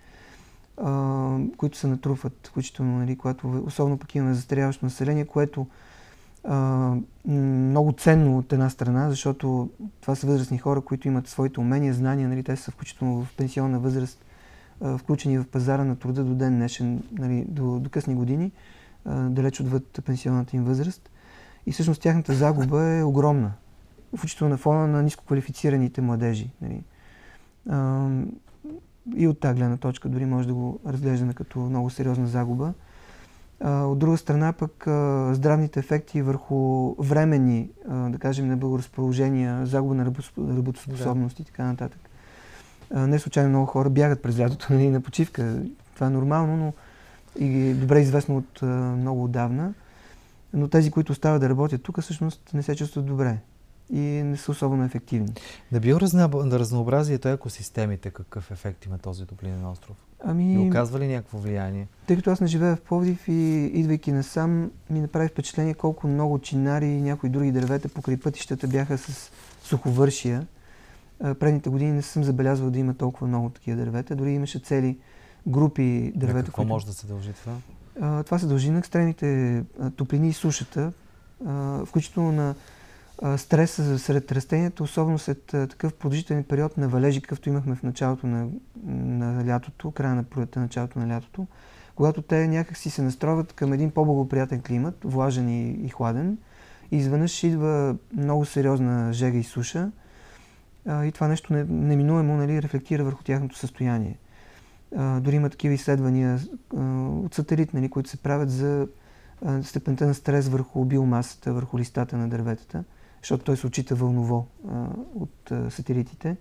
които 1.57 1.77
се 1.77 1.87
натрупват, 1.87 2.47
включително, 2.47 2.97
нали, 2.97 3.17
когато, 3.17 3.63
особено 3.65 3.97
пък 3.97 4.15
имаме 4.15 4.33
застаряващо 4.33 4.85
население, 4.85 5.25
което 5.25 5.67
а, 6.47 6.93
много 7.27 7.91
ценно 7.91 8.37
от 8.37 8.53
една 8.53 8.69
страна, 8.69 9.09
защото 9.09 9.69
това 10.01 10.15
са 10.15 10.27
възрастни 10.27 10.57
хора, 10.57 10.81
които 10.81 11.07
имат 11.07 11.27
своите 11.27 11.59
умения, 11.59 11.93
знания, 11.93 12.29
нали, 12.29 12.43
те 12.43 12.55
са 12.55 12.71
включително 12.71 13.23
в 13.23 13.33
пенсионна 13.37 13.79
възраст, 13.79 14.25
а, 14.81 14.97
включени 14.97 15.37
в 15.37 15.47
пазара 15.47 15.83
на 15.83 15.95
труда 15.95 16.23
до 16.23 16.35
ден 16.35 16.55
днешен, 16.55 17.03
нали, 17.11 17.45
до, 17.47 17.79
до 17.79 17.89
късни 17.89 18.15
години, 18.15 18.51
а, 19.05 19.29
далеч 19.29 19.59
отвъд 19.59 19.99
пенсионната 20.05 20.55
им 20.55 20.63
възраст. 20.63 21.09
И 21.65 21.71
всъщност 21.71 22.01
тяхната 22.01 22.33
загуба 22.33 22.83
е 22.83 23.03
огромна, 23.03 23.51
включително 24.17 24.51
на 24.51 24.57
фона 24.57 24.87
на 24.87 25.03
нискоквалифицираните 25.03 26.01
младежи. 26.01 26.49
Нали. 26.61 26.83
А, 27.69 28.09
и 29.15 29.27
от 29.27 29.39
тази 29.39 29.55
гледна 29.55 29.77
точка 29.77 30.09
дори 30.09 30.25
може 30.25 30.47
да 30.47 30.53
го 30.53 30.79
разглеждаме 30.87 31.33
като 31.33 31.59
много 31.59 31.89
сериозна 31.89 32.27
загуба. 32.27 32.73
От 33.65 33.99
друга 33.99 34.17
страна 34.17 34.53
пък 34.53 34.83
здравните 35.35 35.79
ефекти 35.79 36.21
върху 36.21 36.93
временни, 37.03 37.69
да 37.89 38.17
кажем, 38.19 38.47
неблагоразположения, 38.47 39.65
загуба 39.65 39.95
на 39.95 40.05
работоспособност 40.37 41.37
да. 41.37 41.41
и 41.41 41.45
така 41.45 41.63
нататък. 41.63 41.99
Не 42.95 43.19
случайно 43.19 43.49
много 43.49 43.65
хора 43.65 43.89
бягат 43.89 44.21
през 44.21 44.39
лятото 44.39 44.67
нали, 44.73 44.89
на 44.89 45.01
почивка. 45.01 45.61
Това 45.93 46.07
е 46.07 46.09
нормално, 46.09 46.57
но 46.57 46.73
и 47.45 47.73
добре 47.73 47.99
известно 47.99 48.37
от 48.37 48.61
много 48.97 49.23
отдавна. 49.23 49.73
Но 50.53 50.67
тези, 50.67 50.91
които 50.91 51.11
остават 51.11 51.41
да 51.41 51.49
работят 51.49 51.83
тук, 51.83 52.01
всъщност 52.01 52.49
не 52.53 52.63
се 52.63 52.75
чувстват 52.75 53.05
добре 53.05 53.37
и 53.93 53.99
не 53.99 54.37
са 54.37 54.51
особено 54.51 54.83
ефективни. 54.83 55.33
На 55.71 55.79
биоразнообразието 55.79 57.27
екосистемите 57.27 58.09
какъв 58.09 58.51
ефект 58.51 58.85
има 58.85 58.97
този 58.97 59.25
топлинен 59.25 59.65
остров? 59.65 59.95
Ами... 60.23 60.53
И 60.53 60.57
оказва 60.57 60.99
ли 60.99 61.07
някакво 61.07 61.37
влияние? 61.37 61.87
Тъй 62.07 62.15
като 62.15 62.31
аз 62.31 62.41
не 62.41 62.47
живея 62.47 62.75
в 62.75 62.81
Пловдив 62.81 63.27
и 63.27 63.71
идвайки 63.73 64.11
насам, 64.11 64.71
ми 64.89 65.01
направи 65.01 65.27
впечатление 65.27 65.73
колко 65.73 66.07
много 66.07 66.39
чинари 66.39 66.87
и 66.87 67.01
някои 67.01 67.29
други 67.29 67.51
дървета 67.51 67.89
покрай 67.89 68.17
пътищата 68.17 68.67
бяха 68.67 68.97
с 68.97 69.31
суховършия. 69.63 70.47
Предните 71.19 71.69
години 71.69 71.91
не 71.91 72.01
съм 72.01 72.23
забелязвал 72.23 72.71
да 72.71 72.79
има 72.79 72.93
толкова 72.93 73.27
много 73.27 73.49
такива 73.49 73.77
дървета. 73.77 74.15
Дори 74.15 74.31
имаше 74.31 74.59
цели 74.59 74.97
групи 75.47 76.11
дървета. 76.15 76.37
На 76.37 76.43
какво 76.43 76.61
които... 76.61 76.73
може 76.73 76.85
да 76.85 76.93
се 76.93 77.07
дължи 77.07 77.33
това? 77.33 77.53
това 78.23 78.39
се 78.39 78.45
дължи 78.45 78.71
на 78.71 78.79
екстремните 78.79 79.63
топлини 79.95 80.29
и 80.29 80.33
сушата, 80.33 80.91
включително 81.85 82.31
на 82.31 82.55
стреса 83.37 83.99
сред 83.99 84.31
растенията, 84.31 84.83
особено 84.83 85.19
след 85.19 85.43
такъв 85.45 85.93
продължителен 85.93 86.43
период 86.43 86.77
на 86.77 86.87
валежи, 86.87 87.21
какъвто 87.21 87.49
имахме 87.49 87.75
в 87.75 87.83
началото 87.83 88.27
на, 88.27 88.47
на 88.85 89.45
лятото, 89.47 89.91
края 89.91 90.15
на 90.15 90.23
пролетта, 90.23 90.59
началото 90.59 90.99
на 90.99 91.15
лятото, 91.15 91.47
когато 91.95 92.21
те 92.21 92.47
някакси 92.47 92.89
се 92.89 93.01
настройват 93.01 93.53
към 93.53 93.73
един 93.73 93.91
по-благоприятен 93.91 94.61
климат, 94.61 94.95
влажен 95.03 95.49
и, 95.49 95.71
и 95.71 95.89
хладен, 95.89 96.37
и 96.91 96.97
изведнъж 96.97 97.43
идва 97.43 97.95
много 98.13 98.45
сериозна 98.45 99.13
жега 99.13 99.37
и 99.37 99.43
суша, 99.43 99.91
а, 100.85 101.05
и 101.05 101.11
това 101.11 101.27
нещо 101.27 101.53
неминуемо 101.53 102.37
нали, 102.37 102.61
рефлектира 102.61 103.03
върху 103.03 103.23
тяхното 103.23 103.57
състояние. 103.57 104.17
А, 104.95 105.19
дори 105.19 105.35
има 105.35 105.49
такива 105.49 105.73
изследвания 105.73 106.39
а, 106.77 106.81
от 107.09 107.33
сателит, 107.33 107.73
нали, 107.73 107.89
които 107.89 108.09
се 108.09 108.17
правят 108.17 108.49
за 108.51 108.87
степента 109.63 110.07
на 110.07 110.13
стрес 110.13 110.47
върху 110.47 110.85
биомасата, 110.85 111.53
върху 111.53 111.79
листата 111.79 112.17
на 112.17 112.29
дърветата, 112.29 112.83
защото 113.21 113.43
той 113.43 113.57
се 113.57 113.67
отчита 113.67 113.95
вълново 113.95 114.47
а, 114.69 114.87
от 115.15 115.51
а, 115.51 115.71
сателитите. 115.71 116.35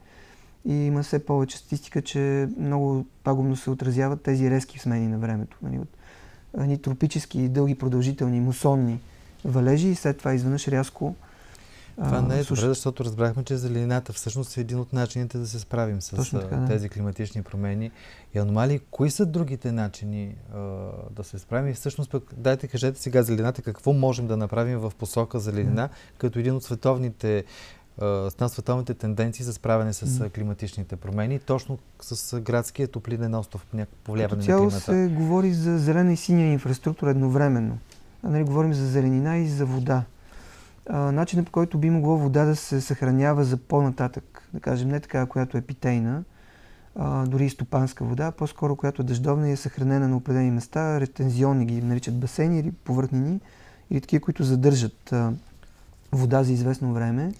И 0.64 0.74
има 0.74 1.02
все 1.02 1.26
повече 1.26 1.58
статистика, 1.58 2.02
че 2.02 2.48
много 2.58 3.06
пагубно 3.24 3.56
се 3.56 3.70
отразяват 3.70 4.22
тези 4.22 4.50
резки 4.50 4.78
смени 4.78 5.08
на 5.08 5.18
времето. 5.18 5.58
Нали, 5.62 5.78
от 5.78 5.88
ни 6.66 6.78
тропически, 6.78 7.48
дълги, 7.48 7.74
продължителни, 7.74 8.40
мусонни 8.40 9.00
валежи 9.44 9.88
и 9.88 9.94
след 9.94 10.18
това 10.18 10.34
изведнъж 10.34 10.68
рязко 10.68 11.14
това 12.04 12.20
не 12.20 12.38
е 12.38 12.42
добре, 12.42 12.60
защото 12.60 13.04
разбрахме, 13.04 13.44
че 13.44 13.56
зеленината 13.56 14.12
всъщност 14.12 14.56
е 14.56 14.60
един 14.60 14.78
от 14.78 14.92
начините 14.92 15.38
да 15.38 15.46
се 15.46 15.58
справим 15.58 16.00
с 16.00 16.30
така, 16.30 16.56
да. 16.56 16.66
тези 16.66 16.88
климатични 16.88 17.42
промени 17.42 17.90
и 18.34 18.38
аномалии. 18.38 18.80
Кои 18.90 19.10
са 19.10 19.26
другите 19.26 19.72
начини 19.72 20.34
а, 20.54 20.58
да 21.10 21.24
се 21.24 21.38
справим? 21.38 21.70
И 21.70 21.74
всъщност 21.74 22.10
пък, 22.10 22.34
дайте 22.36 22.68
кажете 22.68 23.02
сега 23.02 23.22
зеленината, 23.22 23.62
какво 23.62 23.92
можем 23.92 24.26
да 24.26 24.36
направим 24.36 24.78
в 24.78 24.92
посока 24.98 25.40
зеленина, 25.40 25.74
да. 25.74 25.88
като 26.18 26.38
един 26.38 26.54
от 26.54 26.64
световните 26.64 27.44
с 27.98 28.48
световните 28.48 28.94
тенденции 28.94 29.44
за 29.44 29.52
справяне 29.52 29.92
с 29.92 30.06
mm. 30.06 30.34
климатичните 30.34 30.96
промени, 30.96 31.38
точно 31.38 31.78
с 32.00 32.40
градския 32.40 32.88
топлинен 32.88 33.34
остров, 33.34 33.66
някакво 33.74 33.96
повлияване 34.04 34.42
на 34.42 34.58
климата. 34.58 34.80
се 34.80 35.10
говори 35.14 35.52
за 35.52 35.78
зелена 35.78 36.12
и 36.12 36.16
синя 36.16 36.42
инфраструктура 36.42 37.10
едновременно. 37.10 37.78
А, 38.22 38.28
нали, 38.28 38.44
говорим 38.44 38.74
за 38.74 38.86
зеленина 38.86 39.36
и 39.36 39.48
за 39.48 39.66
вода 39.66 40.04
начинът 40.90 41.46
по 41.46 41.52
който 41.52 41.78
би 41.78 41.90
могло 41.90 42.16
вода 42.16 42.44
да 42.44 42.56
се 42.56 42.80
съхранява 42.80 43.44
за 43.44 43.56
по-нататък, 43.56 44.48
да 44.54 44.60
кажем, 44.60 44.88
не 44.88 45.00
така, 45.00 45.26
която 45.26 45.58
е 45.58 45.60
питейна, 45.60 46.24
а, 46.96 47.26
дори 47.26 47.44
и 47.44 47.50
стопанска 47.50 48.04
вода, 48.04 48.30
по-скоро 48.30 48.76
която 48.76 49.02
е 49.02 49.04
дъждовна 49.04 49.48
и 49.48 49.52
е 49.52 49.56
съхранена 49.56 50.08
на 50.08 50.16
определени 50.16 50.50
места, 50.50 51.00
ретензионни 51.00 51.66
ги 51.66 51.82
наричат 51.82 52.18
басейни 52.18 52.58
или 52.58 52.72
повърхнини, 52.72 53.40
или 53.90 54.00
такива, 54.00 54.20
които 54.20 54.44
задържат 54.44 55.12
а, 55.12 55.32
вода 56.12 56.42
за 56.42 56.52
известно 56.52 56.92
време, 56.92 57.32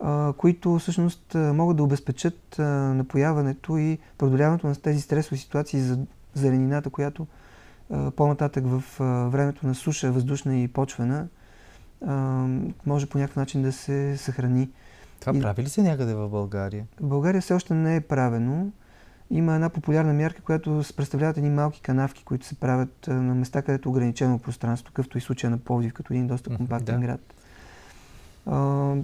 а, 0.00 0.32
които 0.32 0.78
всъщност 0.78 1.34
могат 1.34 1.76
да 1.76 1.82
обезпечат 1.82 2.58
а, 2.58 2.62
напояването 2.94 3.76
и 3.76 3.98
преодоляването 4.18 4.66
на 4.66 4.74
тези 4.74 5.00
стресови 5.00 5.38
ситуации 5.38 5.80
за 5.80 5.98
зеленината, 6.34 6.90
която 6.90 7.26
по-нататък 8.16 8.64
в 8.66 8.82
времето 9.30 9.66
на 9.66 9.74
суша, 9.74 10.12
въздушна 10.12 10.56
и 10.56 10.68
почвена, 10.68 11.26
може 12.86 13.06
по 13.06 13.18
някакъв 13.18 13.36
начин 13.36 13.62
да 13.62 13.72
се 13.72 14.16
съхрани. 14.16 14.70
Това 15.20 15.38
и... 15.38 15.40
прави 15.40 15.62
ли 15.62 15.68
се 15.68 15.82
някъде 15.82 16.14
в 16.14 16.28
България? 16.28 16.86
В 17.00 17.06
България 17.06 17.42
все 17.42 17.54
още 17.54 17.74
не 17.74 17.96
е 17.96 18.00
правено. 18.00 18.72
Има 19.30 19.54
една 19.54 19.68
популярна 19.68 20.12
мярка, 20.12 20.42
която 20.42 20.82
представляват 20.96 21.36
едни 21.36 21.50
малки 21.50 21.80
канавки, 21.80 22.24
които 22.24 22.46
се 22.46 22.54
правят 22.54 23.06
на 23.08 23.34
места, 23.34 23.62
където 23.62 23.88
е 23.88 23.90
ограничено 23.90 24.38
пространство, 24.38 24.86
какъвто 24.86 25.18
и 25.18 25.20
случая 25.20 25.50
на 25.50 25.58
Пловдив, 25.58 25.92
като 25.92 26.12
един 26.12 26.26
доста 26.26 26.56
компактен 26.56 27.00
да. 27.00 27.06
град. 27.06 27.34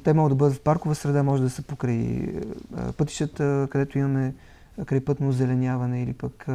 те 0.05 0.13
могат 0.13 0.31
да 0.31 0.35
бъдат 0.35 0.55
в 0.55 0.61
паркова 0.61 0.95
среда, 0.95 1.23
може 1.23 1.43
да 1.43 1.51
са 1.51 1.63
покрай 1.63 2.33
пътищата, 2.97 3.69
където 3.71 3.99
имаме 3.99 4.35
крайпътно 4.87 5.29
озеленяване 5.29 6.03
или 6.03 6.13
пък 6.13 6.47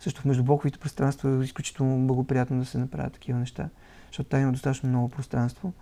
също 0.00 0.20
в 0.20 0.24
междублоковите 0.24 0.78
пространства 0.78 1.30
е 1.30 1.44
изключително 1.44 2.06
благоприятно 2.06 2.58
да 2.58 2.64
се 2.64 2.78
направят 2.78 3.12
такива 3.12 3.38
неща, 3.38 3.68
защото 4.06 4.28
там 4.28 4.40
има 4.40 4.52
достатъчно 4.52 4.88
много 4.88 5.08
пространство 5.08 5.72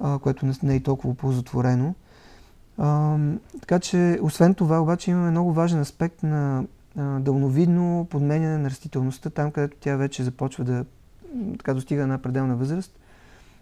а, 0.00 0.18
което 0.18 0.52
не 0.62 0.74
е 0.74 0.80
толкова 0.80 1.14
ползотворено. 1.14 1.94
А, 2.78 3.18
така 3.60 3.78
че, 3.78 4.18
освен 4.22 4.54
това, 4.54 4.80
обаче 4.80 5.10
имаме 5.10 5.30
много 5.30 5.52
важен 5.52 5.80
аспект 5.80 6.22
на 6.22 6.64
а, 6.96 7.20
дълновидно 7.20 8.06
подменяне 8.10 8.58
на 8.58 8.70
растителността, 8.70 9.30
там 9.30 9.50
където 9.50 9.76
тя 9.80 9.96
вече 9.96 10.24
започва 10.24 10.64
да 10.64 10.84
така 11.58 11.74
достига 11.74 12.02
една 12.02 12.18
пределна 12.18 12.56
възраст 12.56 12.98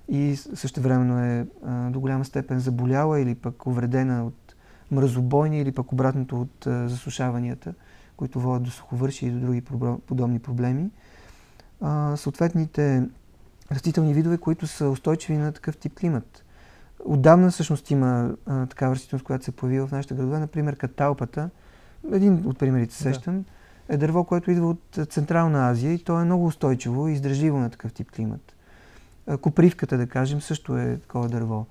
и 0.09 0.37
също 0.37 0.81
времено 0.81 1.25
е 1.25 1.47
а, 1.67 1.91
до 1.91 2.01
голяма 2.01 2.25
степен 2.25 2.59
заболяла 2.59 3.21
или 3.21 3.35
пък 3.35 3.67
увредена 3.67 4.27
от 4.27 4.55
мразобойни 4.91 5.61
или 5.61 5.73
пък 5.73 5.93
обратното 5.93 6.41
от 6.41 6.67
а, 6.67 6.89
засушаванията, 6.89 7.75
които 8.17 8.41
водят 8.41 8.63
до 8.63 8.71
суховърши 8.71 9.27
и 9.27 9.31
до 9.31 9.41
други 9.41 9.63
подобни 10.07 10.39
проблеми. 10.39 10.91
А, 11.81 12.17
съответните 12.17 13.09
растителни 13.73 14.15
видове, 14.15 14.39
които 14.39 14.67
са 14.67 14.89
устойчиви 14.89 15.39
на 15.39 15.53
такъв 15.53 15.77
тип 15.77 15.99
климат. 15.99 16.45
Отдавна 17.05 17.51
всъщност 17.51 17.91
има 17.91 18.37
а, 18.47 18.67
такава 18.67 18.95
растителност, 18.95 19.25
която 19.25 19.45
се 19.45 19.53
появи 19.53 19.81
в 19.81 19.89
нашите 19.93 20.15
градове. 20.15 20.39
Например, 20.39 20.77
каталпата, 20.77 21.51
един 22.13 22.43
от 22.47 22.59
примерите 22.59 22.95
сещам, 22.95 23.45
да. 23.89 23.95
е 23.95 23.97
дърво, 23.97 24.25
което 24.25 24.51
идва 24.51 24.69
от 24.69 24.99
Централна 25.09 25.71
Азия 25.71 25.93
и 25.93 25.99
то 25.99 26.21
е 26.21 26.25
много 26.25 26.47
устойчиво 26.47 27.09
и 27.09 27.13
издържливо 27.13 27.59
на 27.59 27.71
такъв 27.71 27.93
тип 27.93 28.11
климат. 28.11 28.57
Копривката, 29.41 29.99
да 29.99 30.07
кажем, 30.07 30.41
също 30.41 30.79
е 30.79 30.99
такова 30.99 31.29
дърво. 31.29 31.67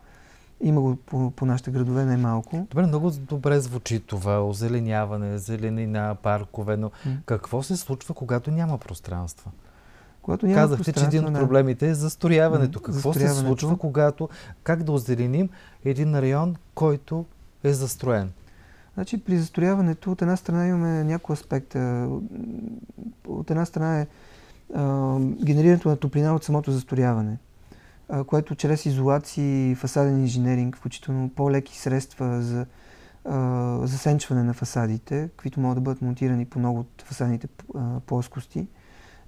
Има 0.62 0.82
го 0.82 0.96
по, 0.96 1.32
по 1.32 1.46
нашите 1.46 1.72
градове 1.72 2.06
най-малко. 2.06 2.68
Добре, 2.70 2.88
много 2.88 3.12
добре 3.12 3.60
звучи 3.60 4.00
това, 4.00 4.44
озеленяване, 4.44 5.38
зеленина, 5.38 6.16
паркове, 6.24 6.78
но 6.78 6.92
м- 7.06 7.18
какво 7.26 7.64
се 7.64 7.78
случва, 7.78 8.14
когато 8.14 8.52
няма 8.52 8.78
пространства? 8.78 9.52
Когато 10.26 10.46
няма 10.46 10.62
Казахте, 10.62 10.94
че 10.94 11.06
един 11.06 11.26
от 11.26 11.34
проблемите 11.34 11.90
е 11.90 11.94
застрояването. 11.94 12.80
Какво 12.80 13.12
застрояването. 13.12 13.40
се 13.40 13.46
случва, 13.46 13.78
когато, 13.78 14.30
как 14.64 14.84
да 14.84 14.92
озеленим 14.92 15.50
един 15.86 16.20
район, 16.20 16.56
който 16.76 17.26
е 17.64 17.74
застроен? 17.74 18.32
Значи 18.94 19.24
при 19.24 19.38
застрояването 19.38 20.12
от 20.12 20.22
една 20.22 20.36
страна 20.36 20.68
имаме 20.68 21.04
някои 21.04 21.34
аспекта. 21.34 22.10
От 23.28 23.52
една 23.52 23.66
страна 23.66 24.00
е 24.00 24.08
а, 24.74 25.20
генерирането 25.20 25.90
на 25.90 25.98
топлина 25.98 26.36
от 26.36 26.44
самото 26.44 26.72
застрояване, 26.72 27.38
а, 28.10 28.24
което 28.24 28.56
чрез 28.56 28.86
изолации, 28.86 29.76
фасаден 29.76 30.20
инженеринг, 30.20 30.78
включително 30.78 31.30
по-леки 31.30 31.78
средства 31.78 32.42
за 32.42 32.66
а, 33.26 33.80
засенчване 33.84 34.44
на 34.44 34.54
фасадите, 34.54 35.30
които 35.38 35.60
могат 35.60 35.78
да 35.78 35.82
бъдат 35.82 36.02
монтирани 36.02 36.46
по 36.46 36.60
много 36.60 36.80
от 36.80 37.04
фасадните 37.06 37.48
плоскости, 38.06 38.68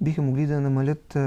биха 0.01 0.21
могли 0.21 0.45
да 0.45 0.61
намалят 0.61 1.17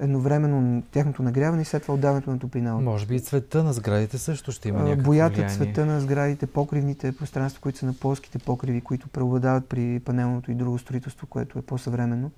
едновременно 0.00 0.82
тяхното 0.92 1.22
нагряване 1.22 1.62
и 1.62 1.64
след 1.64 1.82
това 1.82 1.94
отдаването 1.94 2.30
на 2.30 2.38
топлина. 2.38 2.74
Може 2.74 3.06
би 3.06 3.16
и 3.16 3.20
цвета 3.20 3.64
на 3.64 3.72
сградите 3.72 4.18
също 4.18 4.52
ще 4.52 4.68
има 4.68 4.82
някакво 4.82 5.04
Боята, 5.04 5.34
влияние. 5.34 5.56
цвета 5.56 5.86
на 5.86 6.00
сградите, 6.00 6.46
покривните 6.46 7.12
пространства, 7.12 7.60
които 7.60 7.78
са 7.78 7.86
на 7.86 7.94
плоските 7.94 8.38
покриви, 8.38 8.80
които 8.80 9.08
преобладават 9.08 9.68
при 9.68 10.00
панелното 10.00 10.50
и 10.50 10.54
друго 10.54 10.78
строителство, 10.78 11.26
което 11.26 11.58
е 11.58 11.62
по-съвременно. 11.62 12.30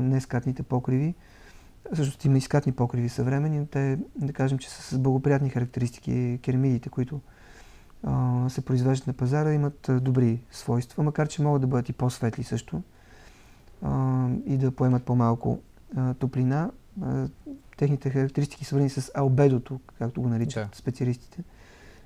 не 0.00 0.20
скатните 0.20 0.62
покриви. 0.62 1.14
Също 1.94 2.26
има 2.26 2.38
и 2.38 2.40
скатни 2.40 2.72
покриви 2.72 3.08
съвремени, 3.08 3.58
но 3.58 3.66
те, 3.66 3.98
да 4.16 4.32
кажем, 4.32 4.58
че 4.58 4.70
са 4.70 4.82
с 4.82 4.98
благоприятни 4.98 5.50
характеристики. 5.50 6.38
Керамидите, 6.42 6.88
които 6.88 7.20
а, 8.02 8.44
се 8.48 8.60
произвеждат 8.60 9.06
на 9.06 9.12
пазара, 9.12 9.52
имат 9.52 9.90
добри 10.00 10.40
свойства, 10.50 11.02
макар 11.02 11.28
че 11.28 11.42
могат 11.42 11.60
да 11.60 11.66
бъдат 11.66 11.88
и 11.88 11.92
по-светли 11.92 12.44
също 12.44 12.82
а, 13.82 14.28
и 14.46 14.56
да 14.56 14.70
поемат 14.70 15.02
по-малко 15.02 15.58
а, 15.96 16.14
топлина. 16.14 16.70
А, 17.02 17.28
техните 17.76 18.10
характеристики, 18.10 18.64
свързани 18.64 18.90
с 18.90 19.10
албедото, 19.14 19.80
както 19.98 20.22
го 20.22 20.28
наричат 20.28 20.70
да. 20.70 20.76
специалистите, 20.76 21.42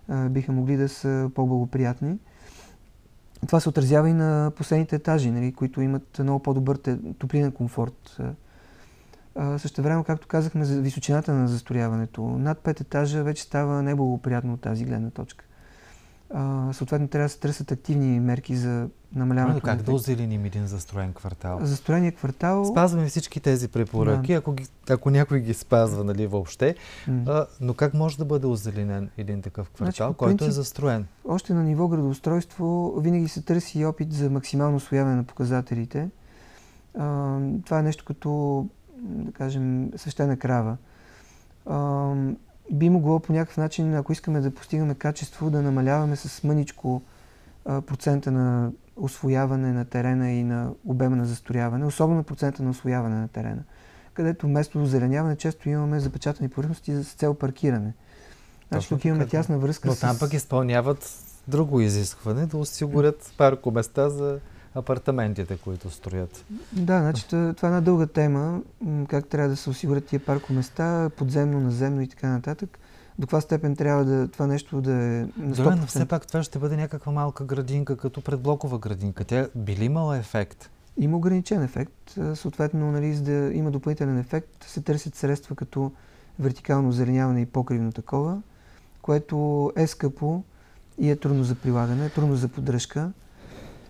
а, 0.09 0.29
биха 0.29 0.53
могли 0.53 0.77
да 0.77 0.89
са 0.89 1.31
по-благоприятни. 1.35 2.19
Това 3.47 3.61
се 3.61 3.69
отразява 3.69 4.09
и 4.09 4.13
на 4.13 4.53
последните 4.57 4.97
етажи, 4.97 5.31
нали, 5.31 5.53
които 5.53 5.81
имат 5.81 6.19
много 6.19 6.43
по-добър 6.43 6.79
топлинен 7.19 7.53
комфорт. 7.53 8.21
Също 9.59 9.83
време, 9.83 10.05
както 10.05 10.29
казахме, 10.29 10.65
за 10.65 10.81
височината 10.81 11.33
на 11.33 11.49
застрояването. 11.49 12.23
Над 12.23 12.59
5 12.59 12.81
етажа 12.81 13.23
вече 13.23 13.43
става 13.43 13.83
неблагоприятно 13.83 14.53
от 14.53 14.61
тази 14.61 14.85
гледна 14.85 15.11
точка. 15.11 15.45
А, 16.35 16.73
съответно, 16.73 17.09
трябва 17.09 17.25
да 17.25 17.29
се 17.29 17.39
търсят 17.39 17.73
активни 17.73 18.21
мерки 18.21 18.57
за 18.57 18.89
намаляването. 19.15 19.67
Но 19.67 19.73
как 19.73 19.83
да 19.83 19.93
озеленим 19.93 20.45
един 20.45 20.67
застроен 20.67 21.13
квартал? 21.13 21.59
Застроения 21.63 22.13
квартал... 22.13 22.65
Спазваме 22.65 23.07
всички 23.07 23.41
тези 23.41 23.69
препоръки, 23.69 24.33
да. 24.33 24.39
ако, 24.39 24.53
ги, 24.53 24.67
ако 24.91 25.11
някой 25.11 25.41
ги 25.41 25.55
спазва 25.55 26.05
нали, 26.05 26.27
въобще. 26.27 26.75
Mm. 27.09 27.29
А, 27.29 27.47
но 27.61 27.75
как 27.75 27.95
може 27.95 28.19
да 28.19 28.25
бъде 28.25 28.47
озеленен 28.47 29.11
един 29.19 29.43
такъв 29.43 29.71
квартал, 29.71 30.07
значи, 30.07 30.17
който 30.19 30.35
е 30.35 30.37
принцип, 30.37 30.49
е 30.49 30.53
застроен? 30.53 31.07
Още 31.29 31.55
на 31.55 31.63
ниво 31.63 31.89
градоустройство 31.89 32.95
винаги 32.99 33.29
се 33.29 33.43
търси 33.43 33.85
опит 33.85 34.13
за 34.13 34.31
максимално 34.31 34.77
освояване 34.77 35.17
на 35.17 35.25
показателите. 35.25 36.09
А, 36.99 37.39
това 37.65 37.79
е 37.79 37.83
нещо 37.83 38.05
като, 38.05 38.67
да 38.99 39.33
кажем, 39.33 39.91
свещена 39.97 40.37
крава. 40.37 40.77
а, 41.67 42.15
би 42.73 42.89
могло 42.89 43.21
по 43.21 43.33
някакъв 43.33 43.57
начин, 43.57 43.95
ако 43.95 44.13
искаме 44.13 44.41
да 44.41 44.51
постигаме 44.51 44.95
качество, 44.95 45.51
да 45.51 45.63
намаляваме 45.63 46.17
с 46.17 46.45
мъничко 46.45 47.03
а, 47.65 47.81
процента 47.81 48.31
на 48.31 48.73
освояване 48.97 49.73
на 49.73 49.85
терена 49.85 50.31
и 50.31 50.45
на 50.45 50.73
обема 50.87 51.17
на 51.17 51.27
застрояване, 51.27 51.87
особено 51.87 52.25
процента 52.25 52.63
на 52.63 52.71
освояване 52.71 53.17
на 53.17 53.29
терена, 53.29 53.63
където 54.15 54.47
вместо 54.47 54.83
озеленяване 54.83 55.37
често 55.37 55.69
имаме 55.69 56.01
запечатани 56.01 56.49
повърхности 56.49 57.03
с 57.03 57.13
цел 57.13 57.35
паркиране. 57.35 57.93
Значи 58.69 58.89
тук 58.89 59.05
имаме 59.05 59.27
тясна 59.27 59.59
връзка 59.59 59.89
Но 59.89 59.95
там 59.95 60.19
пък 60.19 60.33
изпълняват 60.33 61.17
друго 61.49 61.81
изискване 61.81 62.47
да 62.47 62.57
осигурят 62.57 63.33
паркоместа 63.39 64.11
за 64.11 64.41
апартаментите, 64.75 65.57
които 65.57 65.91
строят. 65.91 66.45
Да, 66.73 67.01
значи 67.01 67.29
това 67.29 67.49
е 67.63 67.67
една 67.67 67.81
дълга 67.81 68.07
тема, 68.07 68.61
как 69.09 69.27
трябва 69.27 69.49
да 69.49 69.57
се 69.57 69.71
осигурят 69.71 70.05
тия 70.05 70.21
паркоместа, 70.21 71.11
подземно, 71.17 71.61
наземно 71.61 72.01
и 72.01 72.09
така 72.09 72.29
нататък. 72.29 72.79
До 73.19 73.27
каква 73.27 73.41
степен 73.41 73.77
трябва 73.77 74.05
да, 74.05 74.29
това 74.29 74.47
нещо 74.47 74.81
да 74.81 74.93
е 74.93 74.97
на 74.97 75.29
100%? 75.37 75.57
Добре, 75.57 75.77
но 75.77 75.87
все 75.87 76.07
пак 76.07 76.27
това 76.27 76.43
ще 76.43 76.59
бъде 76.59 76.77
някаква 76.77 77.13
малка 77.13 77.45
градинка, 77.45 77.97
като 77.97 78.21
предблокова 78.21 78.79
градинка. 78.79 79.25
Тя 79.25 79.49
би 79.55 79.77
ли 79.77 79.85
имала 79.85 80.17
ефект? 80.17 80.71
Има 80.97 81.17
ограничен 81.17 81.63
ефект. 81.63 82.19
Съответно, 82.35 82.93
нали, 82.93 83.15
за 83.15 83.23
да 83.23 83.51
има 83.55 83.71
допълнителен 83.71 84.19
ефект, 84.19 84.65
се 84.65 84.81
търсят 84.81 85.15
средства 85.15 85.57
като 85.57 85.93
вертикално 86.39 86.89
озеленяване 86.89 87.41
и 87.41 87.47
покривно 87.47 87.93
такова, 87.93 88.43
което 89.03 89.73
е 89.77 89.87
скъпо 89.87 90.43
и 90.99 91.11
е 91.11 91.17
трудно 91.17 91.45
за 91.45 91.55
прилагане, 91.55 92.11
трудно 92.11 92.37
за 92.37 92.49
поддръжка 92.49 93.13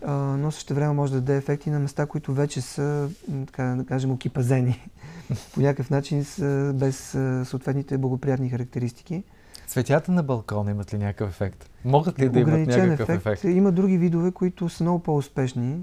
но 0.07 0.51
също 0.51 0.73
време 0.73 0.93
може 0.93 1.13
да 1.13 1.21
даде 1.21 1.37
ефекти 1.37 1.69
на 1.69 1.79
места, 1.79 2.05
които 2.05 2.33
вече 2.33 2.61
са, 2.61 3.09
така 3.45 3.63
да 3.63 3.85
кажем, 3.85 4.11
окипазени. 4.11 4.89
По 5.53 5.61
някакъв 5.61 5.89
начин 5.89 6.25
са 6.25 6.71
без 6.75 7.17
съответните 7.49 7.97
благоприятни 7.97 8.49
характеристики. 8.49 9.23
Цветята 9.67 10.11
на 10.11 10.23
балкона 10.23 10.71
имат 10.71 10.93
ли 10.93 10.97
някакъв 10.97 11.29
ефект? 11.29 11.69
Могат 11.85 12.19
ли 12.19 12.29
да 12.29 12.39
имат 12.39 12.67
някакъв 12.67 13.09
ефект? 13.09 13.27
ефект? 13.27 13.43
Има 13.43 13.71
други 13.71 13.97
видове, 13.97 14.31
които 14.31 14.69
са 14.69 14.83
много 14.83 14.99
по-успешни, 14.99 15.79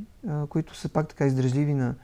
които 0.48 0.76
са 0.76 0.88
пак 0.88 1.08
така 1.08 1.26
издръжливи 1.26 1.74
на 1.74 1.94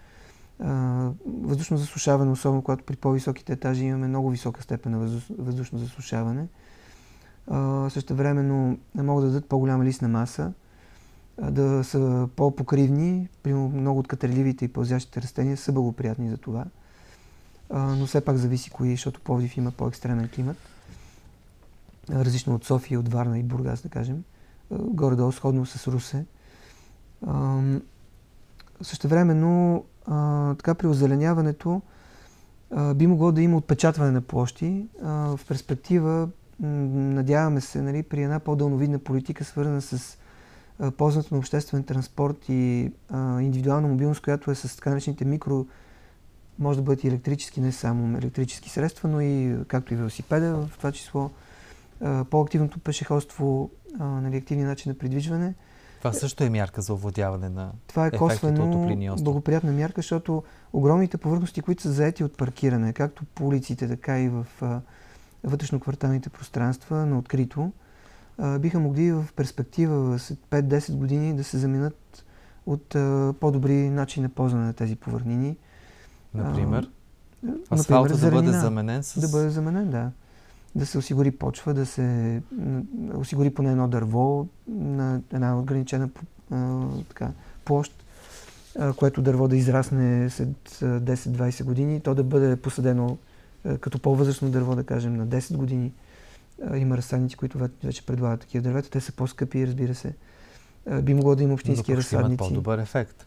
въздушно 1.27 1.77
засушаване, 1.77 2.31
особено 2.31 2.63
когато 2.63 2.85
при 2.85 2.97
по-високите 2.97 3.53
етажи 3.53 3.85
имаме 3.85 4.09
много 4.09 4.31
висока 4.31 4.63
степен 4.63 4.93
на 4.93 4.99
въздушно 5.39 5.79
засушаване. 5.79 6.47
Също 7.89 8.15
времено 8.15 8.77
могат 8.95 9.25
да 9.25 9.31
дадат 9.31 9.49
по-голяма 9.49 9.85
листна 9.85 10.09
маса 10.09 10.53
да 11.43 11.85
са 11.85 12.29
по-покривни. 12.37 13.29
Примерно 13.43 13.69
много 13.69 14.01
от 14.01 14.09
катерливите 14.09 14.65
и 14.65 14.69
пълзящите 14.69 15.23
растения 15.23 15.57
са 15.57 15.73
благоприятни 15.73 16.31
за 16.31 16.37
това. 16.37 16.65
но 17.71 18.07
все 18.07 18.21
пак 18.21 18.37
зависи 18.37 18.71
кои, 18.71 18.91
защото 18.91 19.21
Пловдив 19.21 19.57
има 19.57 19.71
по-екстремен 19.71 20.29
климат. 20.35 20.57
различно 22.11 22.55
от 22.55 22.65
София, 22.65 23.01
от 23.01 23.09
Варна 23.09 23.39
и 23.39 23.43
Бургас, 23.43 23.83
да 23.83 23.89
кажем. 23.89 24.25
горе-долу 24.71 25.33
сходно 25.33 25.67
с 25.67 25.89
Русе. 25.89 26.25
Също 28.83 29.09
времено, 29.09 29.85
така 30.57 30.75
при 30.75 30.87
озеленяването 30.87 31.83
би 32.95 33.07
могло 33.07 33.33
да 33.33 33.43
има 33.43 33.57
отпечатване 33.57 34.11
на 34.11 34.21
площи. 34.21 34.87
в 35.03 35.41
перспектива, 35.49 36.29
надяваме 36.61 37.61
се, 37.61 37.83
нали, 37.83 38.03
при 38.03 38.23
една 38.23 38.39
по-дълновидна 38.39 38.99
политика, 38.99 39.45
свързана 39.45 39.83
с 39.83 40.19
ползването 40.97 41.35
на 41.35 41.39
обществен 41.39 41.85
транспорт 41.85 42.49
и 42.49 42.93
а, 43.09 43.41
индивидуална 43.41 43.89
мобилност, 43.89 44.23
която 44.23 44.51
е 44.51 44.55
с 44.55 44.77
така 44.77 44.91
наречените 44.91 45.25
микро, 45.25 45.67
може 46.59 46.79
да 46.79 46.83
бъдат 46.83 47.05
и 47.05 47.09
електрически, 47.09 47.61
не 47.61 47.73
само 47.73 48.19
електрически 48.19 48.71
средства, 48.71 49.09
но 49.09 49.21
и 49.21 49.57
както 49.69 49.95
и 49.95 49.97
велосипеда, 49.97 50.57
в 50.57 50.79
това 50.79 50.93
число 50.93 51.31
по-активното 52.31 52.79
пешеходство, 52.79 53.71
а, 53.99 54.05
нали, 54.05 54.37
активния 54.37 54.69
начин 54.69 54.91
на 54.91 54.99
придвижване. 54.99 55.55
Това 55.99 56.13
също 56.13 56.45
е 56.45 56.51
мярка 56.51 56.83
за 56.83 56.95
овладяване 56.95 57.49
на 57.49 57.73
Това 57.87 58.07
е 58.07 58.11
косвено 58.11 59.17
благоприятна 59.23 59.73
мярка, 59.73 59.99
защото 59.99 60.43
огромните 60.73 61.17
повърхности, 61.17 61.61
които 61.61 61.83
са 61.83 61.93
заети 61.93 62.25
от 62.25 62.37
паркиране, 62.37 62.93
както 62.93 63.25
по 63.25 63.47
улиците, 63.47 63.89
така 63.89 64.21
и 64.21 64.29
в 64.29 64.47
вътрешно-кварталните 65.47 66.29
пространства 66.29 67.07
на 67.07 67.19
открито, 67.19 67.73
биха 68.59 68.81
могли 68.81 69.13
в 69.13 69.27
перспектива 69.37 70.19
след 70.19 70.39
5-10 70.39 70.97
години 70.97 71.37
да 71.37 71.45
се 71.45 71.59
заменят 71.59 72.25
от 72.67 72.95
а, 72.95 73.35
по-добри 73.41 73.91
начини 73.91 74.23
на 74.23 74.29
ползване 74.29 74.65
на 74.65 74.73
тези 74.73 74.97
повърнини. 74.97 75.57
Например? 76.35 76.91
А, 77.49 77.75
Асфалта 77.75 78.17
да 78.17 78.31
бъде 78.31 78.53
заменен 78.53 79.03
с... 79.03 79.21
Да 79.21 79.29
бъде 79.29 79.51
заменен, 79.51 79.91
да. 79.91 80.11
Да 80.75 80.87
се 80.87 80.99
осигури 80.99 81.31
почва, 81.31 81.75
да 81.75 81.87
се 81.87 82.43
осигури 83.15 83.55
поне 83.55 83.71
едно 83.71 83.89
дърво 83.89 84.47
на 84.69 85.21
една 85.33 85.59
ограничена 85.59 86.09
а, 86.51 86.87
така, 87.09 87.31
площ, 87.65 88.05
а, 88.79 88.93
което 88.93 89.23
дърво 89.23 89.49
да 89.49 89.57
израсне 89.57 90.31
след 90.31 90.69
10-20 90.71 91.65
години, 91.65 92.01
то 92.01 92.15
да 92.15 92.25
бъде 92.25 92.57
посадено 92.57 93.19
като 93.81 93.99
по-възрастно 93.99 94.51
дърво, 94.51 94.77
да 94.77 94.85
кажем, 94.85 95.17
на 95.17 95.27
10 95.27 95.57
години 95.57 95.93
има 96.77 96.97
разсадници, 96.97 97.37
които 97.37 97.69
вече 97.85 98.07
предлагат 98.07 98.41
такива 98.41 98.63
дървета. 98.63 98.91
Те 98.91 99.01
са 99.01 99.13
по-скъпи, 99.13 99.67
разбира 99.67 99.95
се. 99.95 100.15
Би 101.03 101.15
могло 101.15 101.37
да 101.37 101.43
има 101.43 101.55
общински 101.55 101.93
Но 101.93 101.99
разсадници. 101.99 102.27
Имат 102.27 102.39
по-добър 102.39 102.79
ефект. 102.79 103.27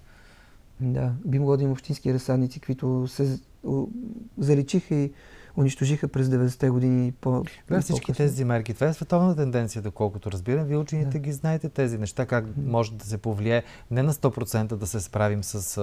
Да, 0.80 1.14
би 1.26 1.40
могло 1.40 1.58
да 1.58 1.64
има 1.64 1.72
общински 1.72 2.14
разсадници, 2.14 2.60
които 2.60 3.08
се 3.08 3.40
заличиха 4.38 4.96
и 4.96 5.12
унищожиха 5.58 6.08
през 6.08 6.28
90-те 6.28 6.70
години 6.70 7.12
по 7.12 7.44
Да, 7.70 7.82
всички 7.82 8.14
тези 8.14 8.46
мерки. 8.46 8.74
Това 8.74 8.88
е 8.88 8.94
световна 8.94 9.36
тенденция, 9.36 9.82
доколкото 9.82 10.32
разбирам. 10.32 10.66
Вие 10.66 10.78
учените 10.78 11.10
да. 11.10 11.20
ги 11.20 11.32
знаете 11.32 11.70
тези 11.70 11.98
неща, 11.98 12.26
как 12.26 12.46
може 12.58 12.94
да 12.94 13.06
се 13.06 13.18
повлияе 13.18 13.64
не 13.92 14.04
на 14.04 14.14
100% 14.14 14.76
да 14.76 14.88
се 14.88 15.00
справим 15.00 15.44
с 15.44 15.78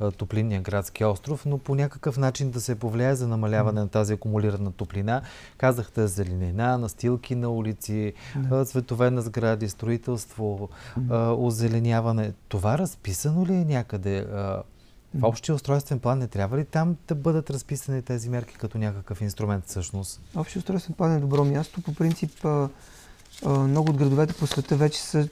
а, 0.00 0.10
топлинния 0.10 0.60
градски 0.60 1.04
остров, 1.04 1.46
но 1.46 1.58
по 1.58 1.74
някакъв 1.74 2.18
начин 2.18 2.50
да 2.50 2.60
се 2.60 2.74
повлияе 2.74 3.14
за 3.14 3.28
намаляване 3.28 3.80
на 3.80 3.88
тази 3.88 4.12
акумулирана 4.12 4.72
топлина. 4.72 5.22
Казахте 5.56 6.06
зеленина, 6.06 6.78
настилки 6.78 7.34
на 7.34 7.50
улици, 7.50 8.12
да. 8.36 8.64
цветове 8.64 9.10
на 9.10 9.22
сгради, 9.22 9.68
строителство, 9.68 10.68
а, 11.10 11.32
озеленяване. 11.32 12.32
Това 12.48 12.78
разписано 12.78 13.46
ли 13.46 13.54
е 13.54 13.64
някъде? 13.64 14.26
В 15.14 15.24
общия 15.24 15.54
устройствен 15.54 15.98
план 15.98 16.18
не 16.18 16.26
трябва 16.26 16.58
ли 16.58 16.64
там 16.64 16.96
да 17.08 17.14
бъдат 17.14 17.50
разписани 17.50 18.02
тези 18.02 18.28
мерки 18.28 18.54
като 18.54 18.78
някакъв 18.78 19.20
инструмент 19.20 19.64
всъщност? 19.66 20.20
Общия 20.36 20.60
устройствен 20.60 20.94
план 20.94 21.16
е 21.16 21.20
добро 21.20 21.44
място. 21.44 21.82
По 21.82 21.94
принцип, 21.94 22.46
много 23.46 23.90
от 23.90 23.96
градовете 23.96 24.34
по 24.34 24.46
света 24.46 24.76
вече 24.76 25.02
са 25.02 25.28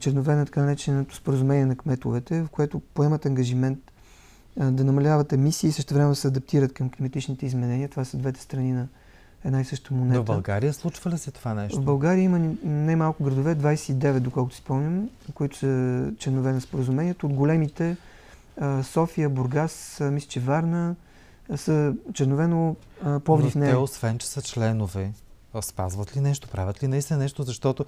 чернове 0.00 0.34
на 0.34 0.46
така 0.46 0.62
нареченото 0.62 1.14
споразумение 1.14 1.66
на 1.66 1.76
кметовете, 1.76 2.42
в 2.42 2.48
което 2.48 2.80
поемат 2.80 3.26
ангажимент 3.26 3.78
да 4.56 4.84
намаляват 4.84 5.32
емисии 5.32 5.68
и 5.68 5.72
също 5.72 5.94
време 5.94 6.14
се 6.14 6.28
адаптират 6.28 6.72
към 6.72 6.90
климатичните 6.90 7.46
изменения. 7.46 7.88
Това 7.88 8.04
са 8.04 8.16
двете 8.16 8.40
страни 8.40 8.72
на 8.72 8.88
една 9.44 9.60
и 9.60 9.64
съща 9.64 9.94
монета. 9.94 10.18
Но 10.18 10.22
в 10.22 10.26
България 10.26 10.72
случва 10.72 11.10
ли 11.10 11.18
се 11.18 11.30
това 11.30 11.54
нещо? 11.54 11.80
В 11.80 11.84
България 11.84 12.22
има 12.22 12.38
най-малко 12.64 13.24
градове, 13.24 13.56
29, 13.56 14.20
доколкото 14.20 14.54
си 14.54 14.60
спомням, 14.60 15.08
които 15.34 15.58
са 15.58 16.12
чернове 16.18 16.52
на 16.52 16.60
споразумението. 16.60 17.26
От 17.26 17.32
големите 17.32 17.96
София, 18.82 19.30
Бургас, 19.30 19.98
мисля, 20.02 20.28
че 20.28 20.40
Варна 20.40 20.96
са 21.56 21.94
чернове, 22.12 22.46
но 22.46 22.76
Пловдив 23.24 23.54
не 23.54 23.66
е. 23.66 23.70
те, 23.70 23.76
освен, 23.76 24.18
че 24.18 24.26
са 24.26 24.42
членове, 24.42 25.12
спазват 25.60 26.16
ли 26.16 26.20
нещо, 26.20 26.48
правят 26.48 26.82
ли 26.82 26.88
наистина 26.88 27.18
нещо, 27.18 27.42
защото 27.42 27.84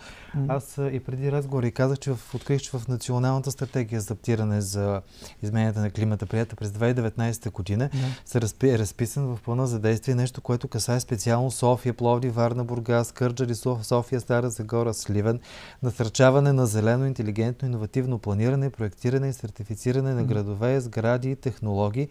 аз 0.48 0.79
и 0.92 1.00
преди 1.00 1.33
разговори 1.33 1.72
казах, 1.72 1.98
че 1.98 2.12
в, 2.12 2.35
открих, 2.35 2.61
че 2.61 2.70
в 2.70 2.88
Националната 2.88 3.50
стратегия 3.50 4.00
за 4.00 4.14
адаптиране 4.24 4.61
за 4.61 5.03
измененията 5.42 5.81
на 5.81 5.90
климата, 5.90 6.27
прията 6.27 6.57
през 6.57 6.70
2019 6.70 7.50
година, 7.50 7.90
yeah. 7.90 8.05
се 8.24 8.40
разпи, 8.40 8.68
е 8.68 8.79
разписан 8.79 9.27
в 9.27 9.38
плана 9.44 9.66
за 9.66 9.79
действие 9.79 10.14
нещо, 10.14 10.40
което 10.40 10.68
касае 10.68 11.00
специално 11.00 11.50
София, 11.50 11.94
Пловди, 11.94 12.29
Варна, 12.29 12.64
Бургас, 12.64 13.12
Кърджали, 13.12 13.55
София, 13.83 14.20
Стара 14.20 14.50
Загора, 14.50 14.94
Сливен, 14.94 15.40
насърчаване 15.83 16.53
на 16.53 16.66
зелено, 16.66 17.07
интелигентно, 17.07 17.68
иновативно 17.68 18.18
планиране, 18.18 18.70
проектиране 18.70 19.29
и 19.29 19.33
сертифициране 19.33 20.14
на 20.14 20.24
градове, 20.24 20.81
сгради 20.81 21.31
и 21.31 21.37
технологии, 21.37 22.09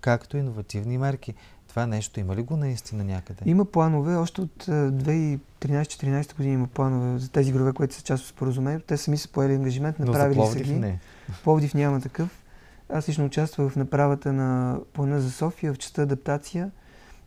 както 0.00 0.36
и 0.36 0.40
иновативни 0.40 0.98
мерки. 0.98 1.34
Това 1.76 1.86
нещо 1.86 2.20
има 2.20 2.36
ли 2.36 2.42
го 2.42 2.56
наистина 2.56 3.04
някъде? 3.04 3.40
Има 3.44 3.64
планове. 3.64 4.16
Още 4.16 4.40
от 4.40 4.66
2013-2014 4.66 6.36
година 6.36 6.54
има 6.54 6.66
планове 6.66 7.18
за 7.18 7.30
тези 7.30 7.52
градове, 7.52 7.72
които 7.72 7.94
са 7.94 8.02
част 8.02 8.24
от 8.24 8.28
споразумението. 8.28 8.86
Те 8.86 8.96
сами 8.96 9.16
са 9.16 9.28
поели 9.28 9.54
ангажимент, 9.54 9.98
направили 9.98 10.38
Но 10.38 10.46
за 10.46 10.52
са 10.52 10.60
ги. 10.60 10.74
Не. 10.74 10.98
Пловдив 11.44 11.74
няма 11.74 12.00
такъв. 12.00 12.42
Аз 12.88 13.08
лично 13.08 13.24
участвах 13.24 13.72
в 13.72 13.76
направата 13.76 14.32
на 14.32 14.78
плана 14.92 15.20
за 15.20 15.30
София 15.30 15.74
в 15.74 15.78
частта 15.78 16.02
адаптация. 16.02 16.70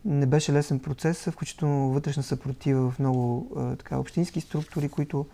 Не 0.05 0.25
беше 0.25 0.53
лесен 0.53 0.79
процес, 0.79 1.29
включително 1.29 1.89
вътрешна 1.89 2.23
съпротива 2.23 2.91
в 2.91 2.99
много 2.99 3.47
така, 3.79 3.97
общински 3.97 4.41
структури, 4.41 4.89
които 4.89 5.25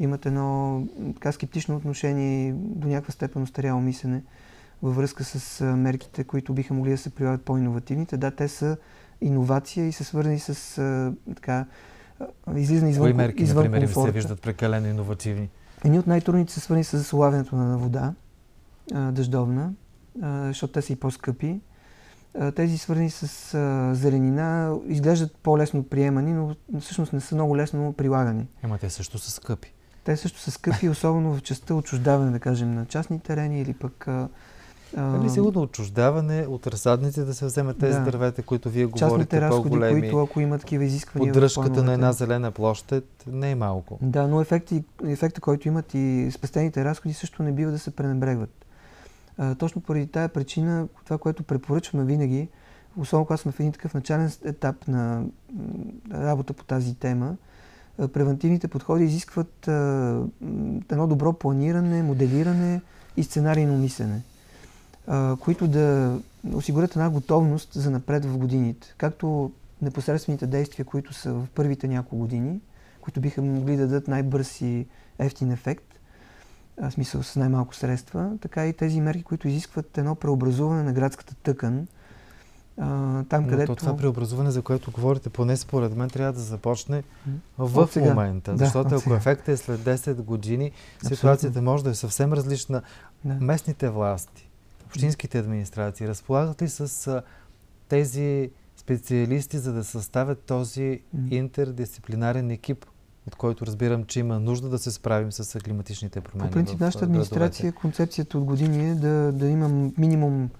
имат 0.00 0.26
едно 0.26 0.82
така 1.14 1.32
скептично 1.32 1.76
отношение 1.76 2.52
до 2.56 2.88
някаква 2.88 3.12
степен 3.12 3.42
устаряло 3.42 3.80
мислене 3.80 4.22
във 4.82 4.96
връзка 4.96 5.24
с 5.24 5.64
мерките, 5.64 6.24
които 6.24 6.54
биха 6.54 6.74
могли 6.74 6.90
да 6.90 6.98
се 6.98 7.10
прилагат 7.10 7.42
по-инновативните. 7.42 8.16
Да, 8.16 8.30
те 8.30 8.48
са 8.48 8.76
иновация 9.20 9.86
и 9.86 9.92
са 9.92 10.04
свързани 10.04 10.38
с 10.38 10.78
така, 11.34 11.66
излизане 12.56 12.90
извън, 12.90 13.04
Кои 13.04 13.12
мерки, 13.12 13.42
извън 13.42 13.64
например, 13.64 13.86
комфорта. 13.86 14.06
се 14.06 14.12
виждат 14.12 14.40
прекалено 14.42 14.86
иновативни? 14.88 15.50
Едни 15.84 15.98
от 15.98 16.06
най-трудните 16.06 16.52
са 16.52 16.60
свързани 16.60 16.84
с 16.84 17.12
улавянето 17.12 17.56
на 17.56 17.78
вода, 17.78 18.14
дъждовна, 18.94 19.72
защото 20.46 20.72
те 20.72 20.82
са 20.82 20.92
и 20.92 20.96
по-скъпи. 20.96 21.60
Тези 22.56 22.78
свързани 22.78 23.10
с 23.10 23.26
зеленина 23.94 24.76
изглеждат 24.86 25.36
по-лесно 25.42 25.82
приемани, 25.82 26.32
но 26.32 26.54
всъщност 26.80 27.12
не 27.12 27.20
са 27.20 27.34
много 27.34 27.56
лесно 27.56 27.92
прилагани. 27.92 28.46
Ема 28.64 28.78
те 28.78 28.90
също 28.90 29.18
са 29.18 29.30
скъпи. 29.30 29.72
Те 30.04 30.16
също 30.16 30.38
са 30.38 30.50
скъпи, 30.50 30.88
особено 30.88 31.34
в 31.34 31.42
частта 31.42 31.74
отчуждаване, 31.74 32.30
да 32.30 32.40
кажем, 32.40 32.74
на 32.74 32.86
частни 32.86 33.20
терени 33.20 33.60
или 33.60 33.74
пък 33.74 34.08
а, 34.96 35.16
Ами 35.16 35.30
сигурно 35.30 35.60
отчуждаване 35.62 36.46
от 36.48 36.66
разсадници 36.66 37.24
да 37.24 37.34
се 37.34 37.44
вземат 37.44 37.78
тези 37.78 37.98
да. 37.98 38.04
дървета, 38.04 38.42
които 38.42 38.70
вие 38.70 38.86
говорите, 38.86 39.40
разходи, 39.40 39.62
по-големи. 39.62 40.00
които 40.00 40.18
ако 40.18 40.40
имат 40.40 40.60
такива 40.60 40.84
изисквания. 40.84 41.32
Поддръжката 41.32 41.82
на 41.82 41.92
една 41.92 42.12
зелена 42.12 42.50
площ 42.50 42.92
не 43.26 43.50
е 43.50 43.54
малко. 43.54 43.98
Да, 44.02 44.28
но 44.28 44.40
ефекти, 44.40 44.84
ефекта, 45.06 45.40
който 45.40 45.68
имат 45.68 45.94
и 45.94 46.30
спестените 46.32 46.84
разходи 46.84 47.14
също 47.14 47.42
не 47.42 47.52
бива 47.52 47.70
да 47.70 47.78
се 47.78 47.90
пренебрегват. 47.90 48.66
А, 49.38 49.54
точно 49.54 49.80
поради 49.80 50.06
тая 50.06 50.28
причина, 50.28 50.88
това, 51.04 51.18
което 51.18 51.42
препоръчваме 51.42 52.04
винаги, 52.04 52.48
особено 52.96 53.26
когато 53.26 53.42
сме 53.42 53.52
в 53.52 53.60
един 53.60 53.72
такъв 53.72 53.94
начален 53.94 54.32
етап 54.44 54.88
на 54.88 55.24
работа 56.12 56.52
по 56.52 56.64
тази 56.64 56.94
тема, 56.94 57.36
превентивните 58.12 58.68
подходи 58.68 59.04
изискват 59.04 59.68
а, 59.68 60.22
едно 60.90 61.06
добро 61.06 61.32
планиране, 61.32 62.02
моделиране 62.02 62.80
и 63.16 63.24
сценарийно 63.24 63.78
мислене 63.78 64.22
които 65.40 65.68
да 65.68 66.18
осигурят 66.54 66.90
една 66.90 67.10
готовност 67.10 67.72
за 67.72 67.90
напред 67.90 68.24
в 68.24 68.38
годините. 68.38 68.94
Както 68.98 69.52
непосредствените 69.82 70.46
действия, 70.46 70.84
които 70.84 71.14
са 71.14 71.32
в 71.32 71.46
първите 71.54 71.88
няколко 71.88 72.16
години, 72.16 72.60
които 73.00 73.20
биха 73.20 73.42
могли 73.42 73.76
да 73.76 73.86
дадат 73.86 74.08
най-бърз 74.08 74.60
и 74.60 74.86
ефтин 75.18 75.52
ефект, 75.52 75.84
в 76.82 76.90
смисъл 76.90 77.22
с 77.22 77.36
най-малко 77.36 77.74
средства, 77.74 78.30
така 78.40 78.66
и 78.66 78.72
тези 78.72 79.00
мерки, 79.00 79.22
които 79.22 79.48
изискват 79.48 79.98
едно 79.98 80.14
преобразуване 80.14 80.82
на 80.82 80.92
градската 80.92 81.34
тъкан, 81.34 81.86
там, 82.76 83.42
Но 83.42 83.48
където... 83.48 83.76
това 83.76 83.96
преобразуване, 83.96 84.50
за 84.50 84.62
което 84.62 84.90
говорите, 84.90 85.30
поне 85.30 85.56
според 85.56 85.96
мен, 85.96 86.10
трябва 86.10 86.32
да 86.32 86.40
започне 86.40 87.02
в 87.58 87.88
момента. 87.96 88.52
Да, 88.52 88.56
защото 88.58 88.94
ако 88.94 89.14
ефектът 89.14 89.48
е 89.48 89.56
след 89.56 89.80
10 89.80 90.14
години, 90.14 90.72
Абсолютно. 90.96 91.16
ситуацията 91.16 91.62
може 91.62 91.84
да 91.84 91.90
е 91.90 91.94
съвсем 91.94 92.32
различна. 92.32 92.82
Да. 93.24 93.34
Местните 93.34 93.88
власти, 93.88 94.50
общинските 94.92 95.38
администрации 95.38 96.08
разполагат 96.08 96.62
ли 96.62 96.68
с 96.68 97.22
тези 97.88 98.50
специалисти, 98.76 99.58
за 99.58 99.72
да 99.72 99.84
съставят 99.84 100.42
този 100.42 101.00
интердисциплинарен 101.30 102.50
екип, 102.50 102.86
от 103.26 103.36
който 103.36 103.66
разбирам, 103.66 104.04
че 104.04 104.20
има 104.20 104.40
нужда 104.40 104.68
да 104.68 104.78
се 104.78 104.90
справим 104.90 105.32
с 105.32 105.60
климатичните 105.60 106.20
промени. 106.20 106.50
По 106.50 106.54
принцип, 106.54 106.80
нашата 106.80 107.04
администрация, 107.04 107.62
градовете. 107.62 107.80
концепцията 107.80 108.38
от 108.38 108.44
години 108.44 108.90
е 108.90 108.94
да, 108.94 109.32
да 109.32 109.48
има 109.48 109.68
минимум 109.98 110.50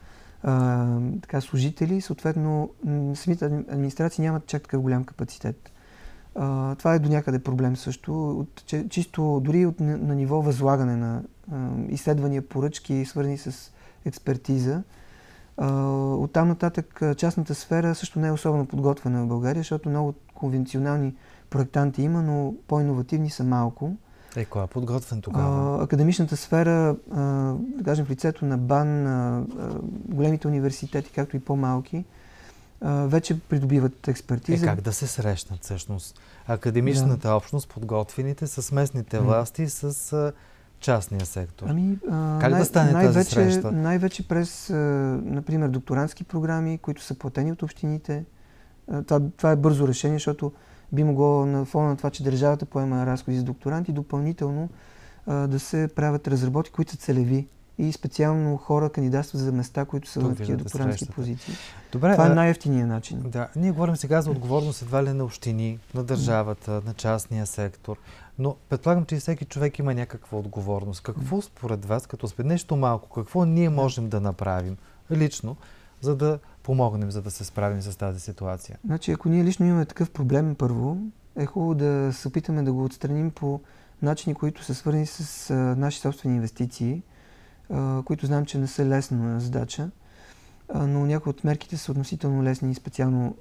а, 0.42 0.86
така, 1.22 1.40
служители, 1.40 2.00
съответно 2.00 2.70
самите 3.14 3.44
администрации 3.44 4.24
нямат 4.24 4.46
чак 4.46 4.62
такъв 4.62 4.80
голям 4.80 5.04
капацитет. 5.04 5.72
А, 6.34 6.74
това 6.74 6.94
е 6.94 6.98
до 6.98 7.08
някъде 7.08 7.38
проблем 7.38 7.76
също. 7.76 8.30
От, 8.30 8.62
че, 8.66 8.88
чисто 8.88 9.40
дори 9.44 9.66
от, 9.66 9.80
на, 9.80 9.96
на 9.98 10.14
ниво 10.14 10.42
възлагане 10.42 10.96
на 10.96 11.22
а, 11.52 11.68
изследвания, 11.88 12.48
поръчки, 12.48 13.04
свързани 13.04 13.38
с 13.38 13.72
експертиза. 14.04 14.82
От 15.58 16.32
там 16.32 16.48
нататък 16.48 17.02
частната 17.16 17.54
сфера 17.54 17.94
също 17.94 18.18
не 18.18 18.28
е 18.28 18.32
особено 18.32 18.66
подготвена 18.66 19.24
в 19.24 19.28
България, 19.28 19.60
защото 19.60 19.88
много 19.88 20.14
конвенционални 20.34 21.14
проектанти 21.50 22.02
има, 22.02 22.22
но 22.22 22.54
по-инновативни 22.68 23.30
са 23.30 23.44
малко. 23.44 23.96
Е, 24.36 24.44
кой 24.44 24.64
е 24.64 24.66
подготвен 24.66 25.20
тогава? 25.20 25.84
академичната 25.84 26.36
сфера, 26.36 26.96
да 27.58 27.84
кажем 27.84 28.04
в 28.04 28.10
лицето 28.10 28.44
на 28.44 28.58
БАН, 28.58 29.46
големите 30.08 30.48
университети, 30.48 31.12
както 31.14 31.36
и 31.36 31.40
по-малки, 31.40 32.04
вече 32.84 33.40
придобиват 33.40 34.08
експертиза. 34.08 34.64
Е, 34.64 34.68
как 34.68 34.80
да 34.80 34.92
се 34.92 35.06
срещнат 35.06 35.64
всъщност? 35.64 36.20
Академичната 36.46 37.28
да. 37.28 37.34
общност, 37.34 37.68
подготвените 37.68 38.46
с 38.46 38.72
местните 38.72 39.18
власти, 39.18 39.68
с 39.68 40.32
частния 40.82 41.26
сектор? 41.26 41.66
Ами, 41.68 41.98
а, 42.10 42.38
как 42.40 42.50
най- 42.50 42.60
да 42.60 42.66
стане 42.66 42.92
най- 42.92 43.06
тази 43.06 43.24
среща? 43.24 43.72
Най-вече 43.72 44.28
през, 44.28 44.70
а, 44.70 44.74
например, 45.24 45.68
докторантски 45.68 46.24
програми, 46.24 46.78
които 46.78 47.02
са 47.02 47.14
платени 47.14 47.52
от 47.52 47.62
общините. 47.62 48.24
А, 48.92 49.02
това, 49.02 49.20
това 49.36 49.50
е 49.50 49.56
бързо 49.56 49.88
решение, 49.88 50.16
защото 50.16 50.52
би 50.92 51.04
могло 51.04 51.46
на 51.46 51.64
фона 51.64 51.88
на 51.88 51.96
това, 51.96 52.10
че 52.10 52.22
държавата 52.22 52.66
поема 52.66 53.06
разходи 53.06 53.36
за 53.36 53.44
докторанти, 53.44 53.92
допълнително 53.92 54.68
а, 55.26 55.34
да 55.34 55.60
се 55.60 55.88
правят 55.96 56.28
разработки, 56.28 56.72
които 56.72 56.92
са 56.92 56.96
целеви 56.96 57.48
и 57.78 57.92
специално 57.92 58.56
хора 58.56 58.90
кандидатстват 58.90 59.42
за 59.42 59.52
места, 59.52 59.84
които 59.84 60.08
са 60.08 60.20
в 60.20 60.34
такива 60.34 60.58
докторантски 60.58 61.06
позиции. 61.06 61.54
Добре, 61.92 62.12
Това 62.12 62.26
е 62.26 62.34
най-ефтиният 62.34 62.88
начин. 62.88 63.22
Да, 63.26 63.48
ние 63.56 63.70
говорим 63.70 63.96
сега 63.96 64.22
за 64.22 64.30
отговорност 64.30 64.82
едва 64.82 65.04
ли 65.04 65.12
на 65.12 65.24
общини, 65.24 65.78
на 65.94 66.04
държавата, 66.04 66.82
на 66.86 66.94
частния 66.94 67.46
сектор. 67.46 67.96
Но 68.38 68.56
предполагам, 68.68 69.04
че 69.04 69.16
всеки 69.16 69.44
човек 69.44 69.78
има 69.78 69.94
някаква 69.94 70.38
отговорност. 70.38 71.02
Какво 71.02 71.42
според 71.42 71.84
вас, 71.84 72.06
като 72.06 72.28
спе 72.28 72.44
нещо 72.44 72.76
малко, 72.76 73.08
какво 73.08 73.44
ние 73.44 73.68
можем 73.68 74.08
да 74.08 74.20
направим 74.20 74.76
лично, 75.10 75.56
за 76.00 76.16
да 76.16 76.38
помогнем, 76.62 77.10
за 77.10 77.22
да 77.22 77.30
се 77.30 77.44
справим 77.44 77.82
с 77.82 77.96
тази 77.96 78.20
ситуация? 78.20 78.78
Значи, 78.84 79.12
ако 79.12 79.28
ние 79.28 79.44
лично 79.44 79.66
имаме 79.66 79.86
такъв 79.86 80.10
проблем, 80.10 80.54
първо, 80.54 80.98
е 81.36 81.46
хубаво 81.46 81.74
да 81.74 82.12
се 82.12 82.28
опитаме 82.28 82.62
да 82.62 82.72
го 82.72 82.84
отстраним 82.84 83.30
по 83.30 83.60
начини, 84.02 84.34
които 84.34 84.64
са 84.64 84.74
свързани 84.74 85.06
с 85.06 85.50
а, 85.50 85.54
наши 85.54 85.98
собствени 85.98 86.36
инвестиции, 86.36 87.02
а, 87.70 88.02
които 88.04 88.26
знам, 88.26 88.46
че 88.46 88.58
не 88.58 88.66
са 88.66 88.84
лесна 88.84 89.40
задача, 89.40 89.90
а, 90.68 90.86
но 90.86 91.06
някои 91.06 91.30
от 91.30 91.44
мерките 91.44 91.76
са 91.76 91.92
относително 91.92 92.42
лесни, 92.42 92.74
специално 92.74 93.36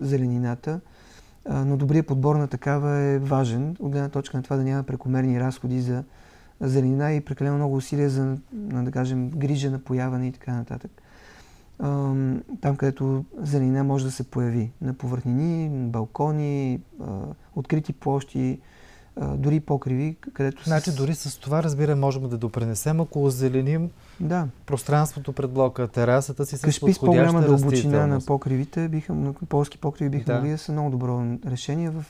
зеленината 0.00 0.80
но 1.48 1.76
добрият 1.76 2.06
подбор 2.06 2.36
на 2.36 2.48
такава 2.48 2.96
е 2.96 3.18
важен, 3.18 3.76
от 3.80 3.92
гледна 3.92 4.08
точка 4.08 4.36
на 4.36 4.42
това 4.42 4.56
да 4.56 4.64
няма 4.64 4.82
прекомерни 4.82 5.40
разходи 5.40 5.80
за 5.80 6.04
зеленина 6.60 7.12
и 7.12 7.20
прекалено 7.20 7.56
много 7.56 7.76
усилия 7.76 8.10
за, 8.10 8.36
да 8.52 8.90
кажем, 8.90 9.30
грижа, 9.30 9.70
напояване 9.70 10.26
и 10.26 10.32
така 10.32 10.52
нататък. 10.52 10.90
Там, 12.60 12.76
където 12.76 13.24
зеленина 13.38 13.84
може 13.84 14.04
да 14.04 14.10
се 14.10 14.24
появи. 14.24 14.72
На 14.80 14.94
повърхнини, 14.94 15.68
балкони, 15.88 16.80
открити 17.56 17.92
площи, 17.92 18.60
дори 19.16 19.60
покриви, 19.60 20.16
където... 20.32 20.64
Значи 20.64 20.92
дори 20.92 21.14
с 21.14 21.38
това, 21.38 21.62
разбира, 21.62 21.96
можем 21.96 22.28
да 22.28 22.38
допренесем, 22.38 23.00
ако 23.00 23.24
озеленим 23.24 23.90
да. 24.20 24.48
пространството 24.66 25.32
пред 25.32 25.50
блока, 25.50 25.88
терасата 25.88 26.46
си 26.46 26.56
с 26.56 26.60
Кашпи 26.60 26.92
с 26.92 26.98
по-голяма 26.98 27.40
дълбочина 27.40 28.06
на 28.06 28.20
покривите, 28.20 28.88
биха, 28.88 29.14
на 29.14 29.32
полски 29.32 29.78
покриви 29.78 30.10
биха 30.10 30.24
да. 30.24 30.34
могли 30.34 30.50
да 30.50 30.58
са 30.58 30.72
много 30.72 30.90
добро 30.90 31.24
решение. 31.46 31.90
В 31.90 32.04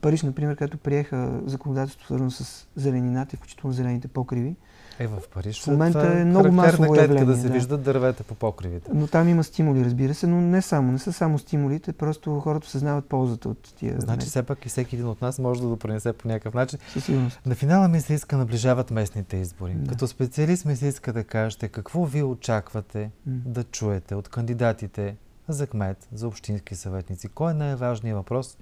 Париж, 0.00 0.22
например, 0.22 0.56
където 0.56 0.78
приеха 0.78 1.40
законодателство 1.46 2.06
свързано 2.06 2.30
с 2.30 2.66
зеленината, 2.76 3.36
включително 3.36 3.74
зелените 3.74 4.08
покриви, 4.08 4.56
е, 4.98 5.06
в 5.06 5.18
Париж. 5.34 5.62
В 5.62 5.66
момента 5.66 6.18
е 6.20 6.24
много 6.24 6.52
масово 6.52 6.94
явление. 6.94 7.24
да 7.24 7.36
се 7.36 7.48
да. 7.48 7.52
виждат 7.52 7.82
дървета 7.82 8.24
по 8.24 8.34
покривите. 8.34 8.90
Но 8.94 9.06
там 9.06 9.28
има 9.28 9.44
стимули, 9.44 9.84
разбира 9.84 10.14
се, 10.14 10.26
но 10.26 10.40
не 10.40 10.62
само. 10.62 10.92
Не 10.92 10.98
са 10.98 11.12
само 11.12 11.38
стимулите, 11.38 11.92
просто 11.92 12.40
хората 12.40 12.68
съзнават 12.68 13.04
ползата 13.04 13.48
от 13.48 13.74
тия. 13.76 13.96
Значи 13.98 14.26
все 14.26 14.42
пак 14.42 14.66
и 14.66 14.68
всеки 14.68 14.96
един 14.96 15.08
от 15.08 15.22
нас 15.22 15.38
може 15.38 15.62
да 15.62 15.68
допринесе 15.68 16.12
по 16.12 16.28
някакъв 16.28 16.54
начин. 16.54 16.78
Със 16.92 17.04
сигурност. 17.04 17.40
На 17.46 17.54
финала 17.54 17.88
ми 17.88 18.00
се 18.00 18.14
иска 18.14 18.36
наближават 18.36 18.90
местните 18.90 19.36
избори. 19.36 19.72
Да. 19.74 19.90
Като 19.90 20.06
специалист 20.06 20.64
ми 20.64 20.76
се 20.76 20.86
иска 20.86 21.12
да 21.12 21.24
кажете 21.24 21.68
какво 21.68 22.04
ви 22.04 22.22
очаквате 22.22 23.10
м 23.26 23.32
да 23.46 23.64
чуете 23.64 24.14
от 24.14 24.28
кандидатите 24.28 25.16
за 25.48 25.66
кмет, 25.66 26.08
за 26.12 26.28
общински 26.28 26.74
съветници. 26.74 27.28
Кой 27.28 27.50
е 27.50 27.54
най-важният 27.54 28.16
въпрос, 28.16 28.56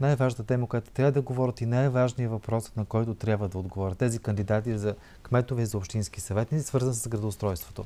най-важната 0.00 0.44
тема, 0.44 0.66
която 0.66 0.90
трябва 0.90 1.12
да 1.12 1.22
говорят 1.22 1.60
и 1.60 1.66
най-важният 1.66 2.32
въпрос, 2.32 2.72
на 2.76 2.84
който 2.84 3.14
трябва 3.14 3.48
да 3.48 3.58
отговорят 3.58 3.98
тези 3.98 4.18
кандидати 4.18 4.78
за 4.78 4.94
кметове 5.22 5.62
и 5.62 5.66
за 5.66 5.78
общински 5.78 6.20
съветници, 6.20 6.66
свързан 6.66 6.94
с 6.94 7.08
градоустройството? 7.08 7.84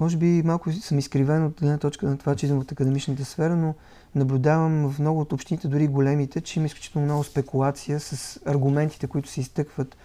Може 0.00 0.16
би 0.16 0.42
малко 0.44 0.72
съм 0.72 0.98
изкривен 0.98 1.44
от 1.44 1.62
една 1.62 1.78
точка 1.78 2.06
на 2.06 2.18
това, 2.18 2.36
че 2.36 2.46
идвам 2.46 2.60
от 2.60 2.72
академичната 2.72 3.24
сфера, 3.24 3.56
но 3.56 3.74
наблюдавам 4.14 4.90
в 4.90 4.98
много 4.98 5.20
от 5.20 5.32
общините, 5.32 5.68
дори 5.68 5.88
големите, 5.88 6.40
че 6.40 6.58
има 6.58 6.66
изключително 6.66 7.04
много 7.04 7.24
спекулация 7.24 8.00
с 8.00 8.40
аргументите, 8.46 9.06
които 9.06 9.28
се 9.28 9.40
изтъкват 9.40 9.96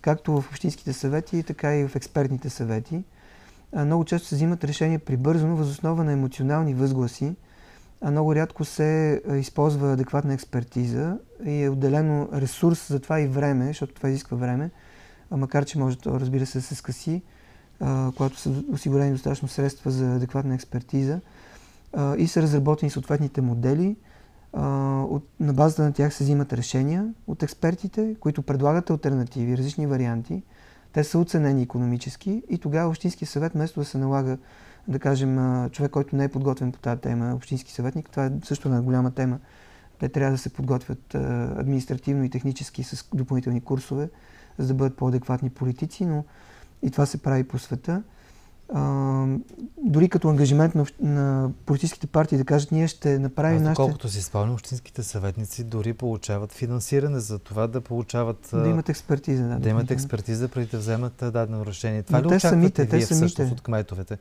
както 0.00 0.40
в 0.40 0.48
общинските 0.50 0.92
съвети, 0.92 1.42
така 1.42 1.76
и 1.76 1.88
в 1.88 1.96
експертните 1.96 2.50
съвети. 2.50 3.04
Много 3.76 4.04
често 4.04 4.28
се 4.28 4.34
взимат 4.34 4.64
решения 4.64 4.98
прибързано, 4.98 5.56
възоснова 5.56 6.04
на 6.04 6.12
емоционални 6.12 6.74
възгласи, 6.74 7.34
много 8.02 8.34
рядко 8.34 8.64
се 8.64 9.22
използва 9.34 9.92
адекватна 9.92 10.34
експертиза 10.34 11.18
и 11.46 11.62
е 11.62 11.68
отделено 11.68 12.28
ресурс 12.32 12.88
за 12.88 13.00
това 13.00 13.20
и 13.20 13.26
време, 13.26 13.66
защото 13.66 13.94
това 13.94 14.08
изисква 14.08 14.36
време, 14.36 14.70
макар 15.30 15.64
че 15.64 15.78
може 15.78 15.98
да, 15.98 16.20
разбира 16.20 16.46
се, 16.46 16.58
да 16.58 16.62
се 16.62 16.74
скъси, 16.74 17.22
когато 18.16 18.36
са 18.36 18.50
осигурени 18.72 19.12
достатъчно 19.12 19.48
средства 19.48 19.90
за 19.90 20.16
адекватна 20.16 20.54
експертиза. 20.54 21.20
а, 21.92 22.16
и 22.16 22.28
са 22.28 22.42
разработени 22.42 22.90
съответните 22.90 23.40
модели. 23.40 23.96
А, 24.52 24.62
на 25.40 25.52
базата 25.52 25.82
на 25.82 25.92
тях 25.92 26.14
се 26.14 26.24
взимат 26.24 26.52
решения 26.52 27.14
от 27.26 27.42
експертите, 27.42 28.16
които 28.20 28.42
предлагат 28.42 28.90
альтернативи, 28.90 29.58
различни 29.58 29.86
варианти. 29.86 30.42
Те 30.92 31.04
са 31.04 31.18
оценени 31.18 31.62
економически 31.62 32.42
и 32.48 32.58
тогава 32.58 32.88
Общинския 32.88 33.28
съвет, 33.28 33.52
вместо 33.52 33.80
да 33.80 33.86
се 33.86 33.98
налага, 33.98 34.38
да 34.88 34.98
кажем, 34.98 35.38
човек, 35.70 35.90
който 35.90 36.16
не 36.16 36.24
е 36.24 36.28
подготвен 36.28 36.72
по 36.72 36.78
тази 36.78 37.00
тема, 37.00 37.34
общински 37.34 37.72
съветник, 37.72 38.10
това 38.10 38.26
е 38.26 38.30
също 38.44 38.68
една 38.68 38.82
голяма 38.82 39.10
тема. 39.10 39.38
Те 39.98 40.08
трябва 40.08 40.32
да 40.32 40.38
се 40.38 40.48
подготвят 40.48 41.14
административно 41.14 42.24
и 42.24 42.30
технически 42.30 42.82
с 42.82 43.04
допълнителни 43.14 43.60
курсове, 43.60 44.10
за 44.58 44.66
да 44.66 44.74
бъдат 44.74 44.96
по-адекватни 44.96 45.50
политици, 45.50 46.06
но 46.06 46.24
и 46.82 46.90
това 46.90 47.06
се 47.06 47.18
прави 47.18 47.44
по 47.44 47.58
света. 47.58 48.02
А, 48.74 49.26
дори 49.82 50.08
като 50.08 50.28
ангажимент 50.28 50.74
на, 50.74 50.86
на 51.00 51.50
политическите 51.66 52.06
партии 52.06 52.38
да 52.38 52.44
кажат, 52.44 52.72
ние 52.72 52.88
ще 52.88 53.18
направим 53.18 53.62
нашите... 53.62 53.76
Колкото 53.76 54.08
си 54.08 54.22
спомням, 54.22 54.54
общинските 54.54 55.02
съветници 55.02 55.64
дори 55.64 55.92
получават 55.92 56.52
финансиране 56.52 57.20
за 57.20 57.38
това 57.38 57.66
да 57.66 57.80
получават... 57.80 58.48
Да 58.52 58.68
имат 58.68 58.88
експертиза. 58.88 59.48
Да, 59.48 59.58
да 59.58 59.68
имат 59.68 59.90
експертиза 59.90 60.48
преди 60.48 60.66
да 60.66 60.78
вземат 60.78 61.14
дадено 61.16 61.66
решение. 61.66 62.02
Това 62.02 62.20
Но 62.20 62.24
ли 62.24 62.28
те 62.28 62.40
самите, 62.40 62.86
те 62.86 63.00
самите. 63.00 63.42
от 63.42 63.60
кметовете? 63.60 64.18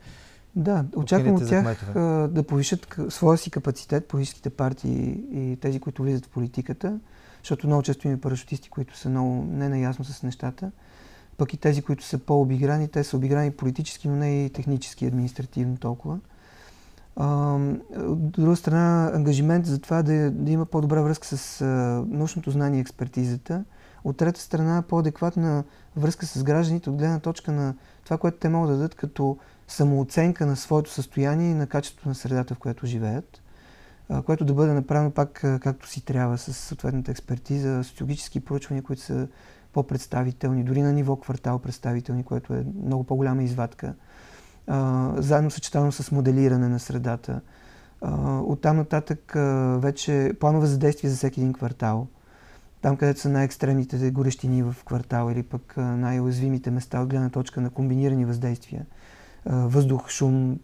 Да, 0.58 0.86
очаквам 0.96 1.36
от 1.36 1.48
тях 1.48 1.94
да 2.30 2.44
повишат 2.48 2.96
своя 3.10 3.38
си 3.38 3.52
капацитет, 3.52 4.08
политическите 4.08 4.50
партии 4.50 5.20
и 5.32 5.58
тези, 5.62 5.80
които 5.80 6.04
влизат 6.04 6.26
в 6.26 6.30
политиката, 6.30 7.00
защото 7.44 7.68
много 7.68 7.84
често 7.84 8.08
има 8.08 8.18
парашутисти, 8.18 8.70
които 8.70 8.98
са 8.98 9.10
много 9.10 9.46
не 9.52 9.70
наясно 9.70 10.06
с 10.06 10.24
нещата. 10.24 10.72
Пък 11.38 11.54
и 11.54 11.58
тези, 11.58 11.82
които 11.82 12.04
са 12.04 12.18
по-обиграни, 12.18 12.88
те 12.88 13.04
са 13.04 13.18
обиграни 13.18 13.52
политически, 13.52 14.08
но 14.08 14.16
не 14.16 14.46
и 14.46 14.50
технически, 14.50 15.06
административно 15.06 15.78
толкова. 15.78 16.20
от 17.98 18.32
друга 18.32 18.56
страна, 18.56 19.12
ангажимент 19.14 19.66
за 19.66 19.80
това 19.80 20.04
да, 20.04 20.32
да 20.32 20.52
има 20.52 20.66
по-добра 20.66 21.02
връзка 21.02 21.28
с 21.28 21.66
научното 22.10 22.52
знание 22.52 22.78
и 22.78 22.82
експертизата. 22.82 23.64
От 24.04 24.18
трета 24.18 24.40
страна, 24.40 24.84
по-адекватна 24.88 25.64
връзка 25.96 26.26
с 26.26 26.44
гражданите 26.44 26.90
от 26.90 26.96
гледна 26.96 27.20
точка 27.20 27.52
на 27.52 27.74
това, 28.08 28.18
което 28.18 28.38
те 28.38 28.50
могат 28.50 28.70
да 28.70 28.76
дадат 28.76 28.96
като 28.96 29.38
самооценка 29.68 30.46
на 30.46 30.56
своето 30.56 30.92
състояние 30.92 31.52
и 31.52 31.54
на 31.54 31.68
качеството 31.68 32.10
на 32.10 32.16
средата, 32.16 32.56
в 32.56 32.60
която 32.60 32.86
живеят, 32.86 33.42
което 34.26 34.46
да 34.46 34.54
бъде 34.54 34.74
направено 34.74 35.12
пак 35.12 35.32
както 35.62 35.88
си 35.88 36.06
трябва, 36.06 36.38
с 36.38 36.54
съответната 36.54 37.12
експертиза, 37.12 37.84
социологически 37.84 38.40
проучвания, 38.40 38.84
които 38.84 39.02
са 39.02 39.28
по-представителни, 39.74 40.64
дори 40.64 40.82
на 40.82 40.94
ниво 40.94 41.16
квартал 41.16 41.60
представителни, 41.60 42.24
което 42.24 42.54
е 42.54 42.66
много 42.84 43.04
по-голяма 43.04 43.44
извадка, 43.44 43.94
заедно 45.18 45.52
съчетано 45.52 45.92
с 45.92 46.12
моделиране 46.12 46.68
на 46.68 46.80
средата. 46.80 47.42
От 48.22 48.62
там 48.62 48.78
нататък 48.78 49.34
вече 49.82 50.34
планове 50.40 50.68
за 50.68 50.78
действие 50.78 51.10
за 51.10 51.16
всеки 51.16 51.40
един 51.40 51.54
квартал. 51.54 52.08
Там, 52.88 52.98
където 52.98 53.20
са 53.20 53.30
най-екстремните 53.30 54.12
горещини 54.12 54.64
в 54.64 54.76
квартал 54.86 55.32
или 55.32 55.44
пък 55.44 55.74
най-уязвимите 55.78 56.72
места 56.72 57.02
от 57.02 57.10
гледна 57.10 57.30
точка 57.30 57.62
на 57.62 57.70
комбинирани 57.70 58.26
въздействия. 58.26 58.86
Въздух, 59.46 60.10
шум, 60.10 60.60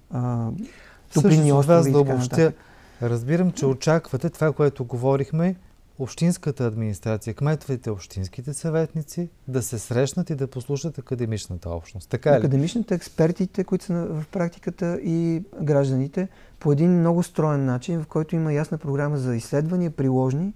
топлинни 1.14 1.54
острови 1.54 1.90
и 1.90 1.94
така 1.94 2.16
нататък. 2.16 2.56
Разбирам, 3.02 3.52
че 3.52 3.66
очаквате 3.66 4.30
това, 4.30 4.52
което 4.54 4.86
говорихме, 4.86 5.56
общинската 6.00 6.66
администрация, 6.66 7.34
кметовете, 7.34 7.92
общинските 7.92 8.54
съветници 8.54 9.30
да 9.48 9.62
се 9.62 9.80
срещнат 9.80 10.30
и 10.30 10.36
да 10.36 10.48
послушат 10.48 10.98
академичната 10.98 11.70
общност. 11.70 12.10
Така 12.10 12.32
ли? 12.32 12.36
Академичните, 12.36 12.96
експертите, 12.96 13.64
които 13.64 13.86
са 13.86 13.94
в 13.94 14.24
практиката 14.32 15.00
и 15.02 15.44
гражданите 15.62 16.28
по 16.60 16.72
един 16.72 17.00
много 17.00 17.24
строен 17.24 17.66
начин, 17.66 18.02
в 18.02 18.08
който 18.08 18.36
има 18.36 18.54
ясна 18.54 18.78
програма 18.78 19.18
за 19.18 19.36
изследвания, 19.36 19.92
приложни, 19.92 20.54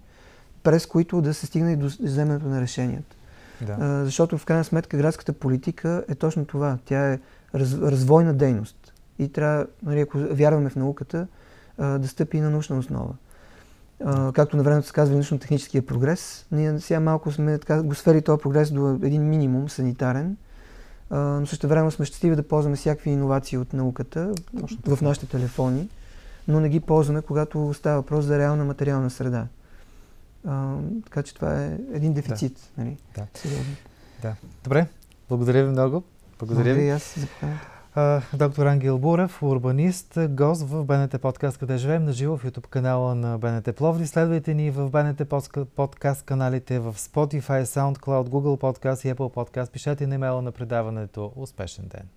през 0.63 0.85
които 0.85 1.21
да 1.21 1.33
се 1.33 1.45
стигне 1.45 1.71
и 1.71 1.75
до 1.75 1.85
вземането 1.85 2.45
на 2.45 2.61
решенията. 2.61 3.15
Да. 3.61 3.77
А, 3.79 4.05
защото 4.05 4.37
в 4.37 4.45
крайна 4.45 4.63
сметка 4.63 4.97
градската 4.97 5.33
политика 5.33 6.03
е 6.09 6.15
точно 6.15 6.45
това. 6.45 6.77
Тя 6.85 7.13
е 7.13 7.19
раз, 7.55 7.73
развойна 7.73 8.33
дейност. 8.33 8.93
И 9.19 9.31
трябва, 9.31 9.67
нали, 9.83 9.99
ако 9.99 10.17
вярваме 10.17 10.69
в 10.69 10.75
науката, 10.75 11.27
а, 11.77 11.97
да 11.97 12.07
стъпи 12.07 12.39
на 12.39 12.49
научна 12.49 12.77
основа 12.77 13.13
както 14.33 14.57
на 14.57 14.63
времето 14.63 14.87
се 14.87 14.93
казва 14.93 15.15
научно-техническия 15.15 15.85
прогрес. 15.85 16.45
Ние 16.51 16.79
сега 16.79 16.99
малко 16.99 17.31
сме 17.31 17.57
така, 17.57 17.83
го 17.83 17.95
свели 17.95 18.21
този 18.21 18.41
прогрес 18.41 18.71
до 18.71 18.99
един 19.03 19.29
минимум 19.29 19.69
санитарен, 19.69 20.37
а, 21.09 21.19
но 21.19 21.45
също 21.45 21.67
време 21.67 21.91
сме 21.91 22.05
щастливи 22.05 22.35
да 22.35 22.47
ползваме 22.47 22.75
всякакви 22.75 23.09
иновации 23.09 23.57
от 23.57 23.73
науката 23.73 24.33
Точно 24.61 24.95
в 24.95 25.01
нашите 25.01 25.27
телефони, 25.27 25.89
но 26.47 26.59
не 26.59 26.69
ги 26.69 26.79
ползваме, 26.79 27.21
когато 27.21 27.73
става 27.73 27.95
въпрос 27.95 28.25
за 28.25 28.39
реална 28.39 28.65
материална 28.65 29.09
среда. 29.09 29.47
А, 30.45 30.77
така 31.03 31.23
че 31.23 31.35
това 31.35 31.63
е 31.63 31.77
един 31.93 32.13
дефицит. 32.13 32.71
Да. 32.77 32.83
Нали? 32.83 32.97
Да. 33.15 33.27
Сериозно. 33.33 33.75
Да. 34.21 34.35
Добре, 34.63 34.87
благодаря 35.29 35.63
ви 35.65 35.71
много. 35.71 36.03
Благодаря 36.39 36.73
ви. 36.73 36.89
аз 36.89 37.15
за 37.97 38.21
доктор 38.33 38.65
Ангел 38.65 38.97
Бурев, 38.97 39.43
урбанист, 39.43 40.17
гост 40.29 40.63
в 40.69 40.83
БНТ 40.85 41.21
подкаст 41.21 41.57
Къде 41.57 41.77
живеем 41.77 42.03
на 42.03 42.13
живо 42.13 42.37
в 42.37 42.43
YouTube 42.43 42.67
канала 42.67 43.15
на 43.15 43.37
БНТ 43.37 43.75
Пловди. 43.75 44.07
Следвайте 44.07 44.53
ни 44.53 44.71
в 44.71 44.89
БНТ 44.89 45.29
подкаст 45.75 46.25
каналите 46.25 46.79
в 46.79 46.93
Spotify, 46.93 47.63
SoundCloud, 47.63 48.29
Google 48.29 48.59
Podcast 48.59 49.07
и 49.07 49.13
Apple 49.13 49.33
Podcast. 49.33 49.71
Пишете 49.71 50.07
на 50.07 50.15
имейла 50.15 50.41
на 50.41 50.51
предаването. 50.51 51.33
Успешен 51.35 51.87
ден! 51.87 52.07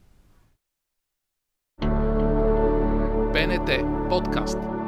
БНТ 3.33 3.71
подкаст 4.09 4.80